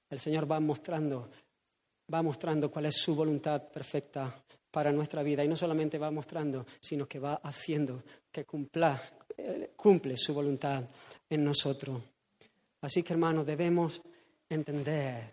[0.08, 1.30] El Señor va mostrando,
[2.12, 4.34] va mostrando cuál es su voluntad perfecta
[4.70, 9.02] para nuestra vida y no solamente va mostrando, sino que va haciendo que cumpla
[9.76, 10.84] cumple su voluntad
[11.28, 12.02] en nosotros.
[12.80, 14.02] Así que, hermanos, debemos
[14.48, 15.30] entender,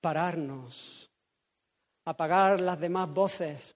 [0.00, 1.10] pararnos,
[2.04, 3.74] apagar las demás voces,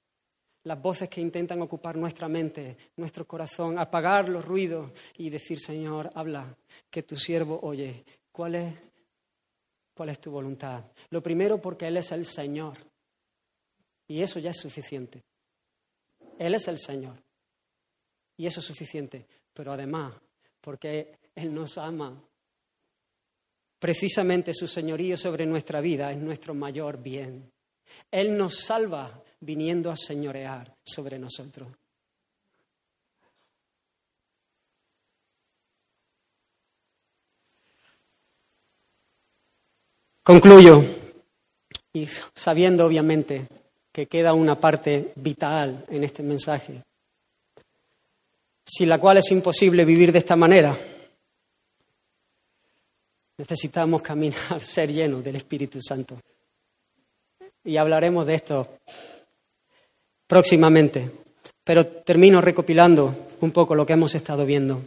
[0.65, 6.11] las voces que intentan ocupar nuestra mente, nuestro corazón, apagar los ruidos y decir, Señor,
[6.15, 6.55] habla,
[6.91, 8.05] que tu siervo oye.
[8.31, 8.75] ¿Cuál es,
[9.95, 10.85] cuál es tu voluntad?
[11.11, 12.77] Lo primero porque Él es el Señor.
[14.07, 15.23] Y eso ya es suficiente.
[16.39, 17.17] Él es el Señor.
[18.37, 19.27] Y eso es suficiente
[19.59, 20.15] pero además
[20.61, 22.17] porque Él nos ama.
[23.77, 27.51] Precisamente su señorío sobre nuestra vida es nuestro mayor bien.
[28.09, 31.67] Él nos salva viniendo a señorear sobre nosotros.
[40.23, 40.85] Concluyo
[41.93, 43.49] y sabiendo obviamente
[43.91, 46.85] que queda una parte vital en este mensaje
[48.69, 50.77] sin la cual es imposible vivir de esta manera.
[53.39, 56.21] Necesitamos caminar, ser llenos del Espíritu Santo.
[57.65, 58.79] Y hablaremos de esto
[60.27, 61.11] próximamente.
[61.65, 64.83] Pero termino recopilando un poco lo que hemos estado viendo.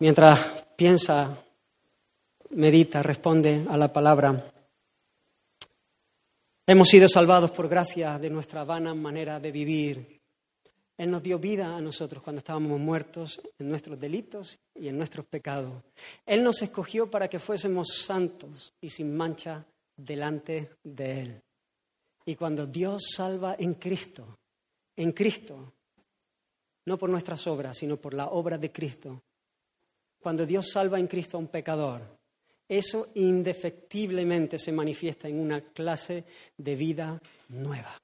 [0.00, 0.38] Mientras
[0.76, 1.36] piensa
[2.50, 4.52] medita, responde a la palabra.
[6.66, 10.17] Hemos sido salvados por gracia de nuestra vana manera de vivir.
[10.98, 15.24] Él nos dio vida a nosotros cuando estábamos muertos en nuestros delitos y en nuestros
[15.26, 15.80] pecados.
[16.26, 19.64] Él nos escogió para que fuésemos santos y sin mancha
[19.96, 21.42] delante de Él.
[22.26, 24.38] Y cuando Dios salva en Cristo,
[24.96, 25.72] en Cristo,
[26.86, 29.22] no por nuestras obras, sino por la obra de Cristo,
[30.18, 32.02] cuando Dios salva en Cristo a un pecador,
[32.68, 36.24] eso indefectiblemente se manifiesta en una clase
[36.56, 37.96] de vida nueva.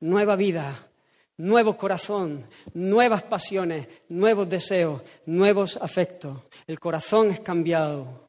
[0.00, 0.90] Nueva vida,
[1.36, 6.38] nuevo corazón, nuevas pasiones, nuevos deseos, nuevos afectos.
[6.66, 8.28] El corazón es cambiado.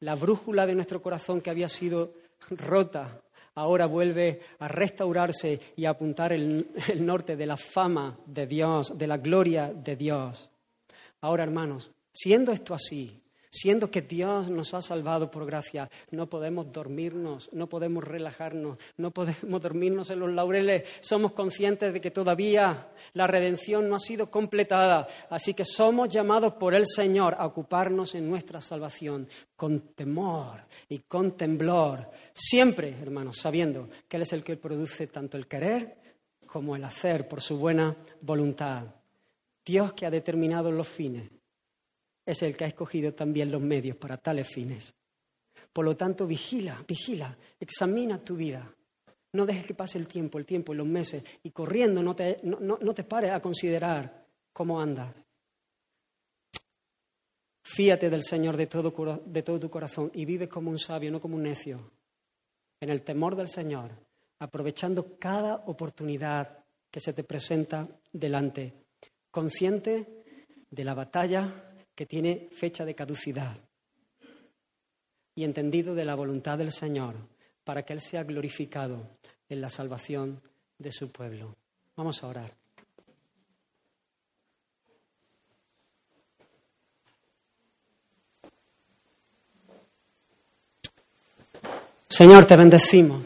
[0.00, 2.14] La brújula de nuestro corazón que había sido
[2.50, 3.20] rota
[3.54, 8.96] ahora vuelve a restaurarse y a apuntar el, el norte de la fama de Dios,
[8.96, 10.48] de la gloria de Dios.
[11.20, 13.20] Ahora, hermanos, siendo esto así,
[13.50, 19.10] Siendo que Dios nos ha salvado por gracia, no podemos dormirnos, no podemos relajarnos, no
[19.10, 20.84] podemos dormirnos en los laureles.
[21.00, 26.54] Somos conscientes de que todavía la redención no ha sido completada, así que somos llamados
[26.54, 29.26] por el Señor a ocuparnos en nuestra salvación
[29.56, 35.36] con temor y con temblor, siempre, hermanos, sabiendo que Él es el que produce tanto
[35.36, 35.96] el querer
[36.46, 38.84] como el hacer por su buena voluntad.
[39.64, 41.37] Dios que ha determinado los fines
[42.28, 44.94] es el que ha escogido también los medios para tales fines.
[45.72, 48.70] Por lo tanto, vigila, vigila, examina tu vida.
[49.32, 52.38] No dejes que pase el tiempo, el tiempo y los meses, y corriendo no te,
[52.42, 55.14] no, te pares a considerar cómo andas.
[57.62, 61.20] Fíate del Señor de todo, de todo tu corazón y vive como un sabio, no
[61.20, 61.92] como un necio,
[62.78, 63.90] en el temor del Señor,
[64.38, 68.74] aprovechando cada oportunidad que se te presenta delante,
[69.30, 70.24] consciente
[70.70, 71.67] de la batalla
[71.98, 73.56] que tiene fecha de caducidad
[75.34, 77.16] y entendido de la voluntad del Señor
[77.64, 79.02] para que Él sea glorificado
[79.48, 80.40] en la salvación
[80.78, 81.56] de su pueblo.
[81.96, 82.54] Vamos a orar.
[92.08, 93.24] Señor, te bendecimos.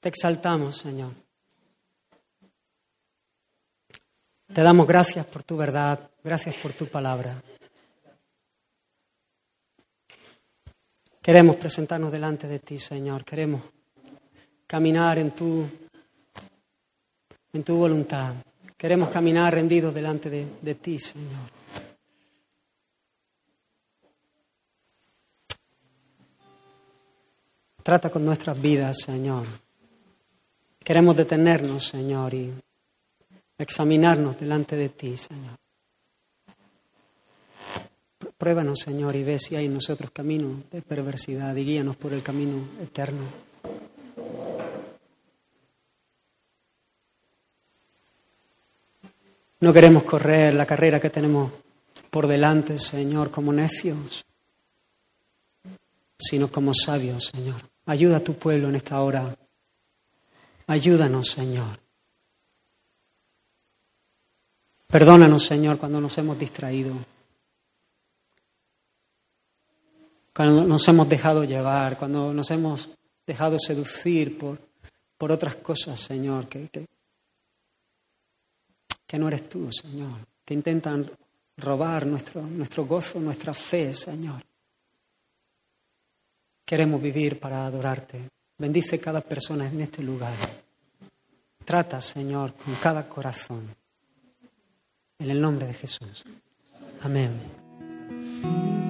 [0.00, 1.12] Te exaltamos, Señor.
[4.54, 7.42] Te damos gracias por tu verdad, gracias por tu palabra.
[11.22, 13.24] Queremos presentarnos delante de ti, Señor.
[13.24, 13.62] Queremos
[14.66, 15.68] caminar en tu,
[17.52, 18.34] en tu voluntad.
[18.76, 21.60] Queremos caminar rendidos delante de, de ti, Señor.
[27.82, 29.46] Trata con nuestras vidas, Señor.
[30.82, 32.52] Queremos detenernos, Señor, y
[33.58, 35.59] examinarnos delante de ti, Señor.
[38.40, 42.22] Pruébanos, Señor, y ve si hay en nosotros camino de perversidad y guíanos por el
[42.22, 43.20] camino eterno.
[49.60, 51.52] No queremos correr la carrera que tenemos
[52.08, 54.24] por delante, Señor, como necios,
[56.16, 57.60] sino como sabios, Señor.
[57.84, 59.36] Ayuda a tu pueblo en esta hora.
[60.66, 61.78] Ayúdanos, Señor.
[64.86, 66.94] Perdónanos, Señor, cuando nos hemos distraído,
[70.34, 72.88] cuando nos hemos dejado llevar, cuando nos hemos
[73.26, 74.58] dejado seducir por,
[75.16, 76.68] por otras cosas, Señor, que,
[79.06, 81.10] que, no eres tú, Señor, que intentan
[81.56, 84.42] robar nuestro, nuestro gozo, nuestra fe, Señor.
[86.64, 88.28] Queremos vivir para adorarte.
[88.56, 90.34] Bendice cada persona en este lugar.
[91.64, 93.68] Trata, Señor, con cada corazón.
[95.18, 96.24] En el nombre de Jesús.
[97.02, 98.89] Amén.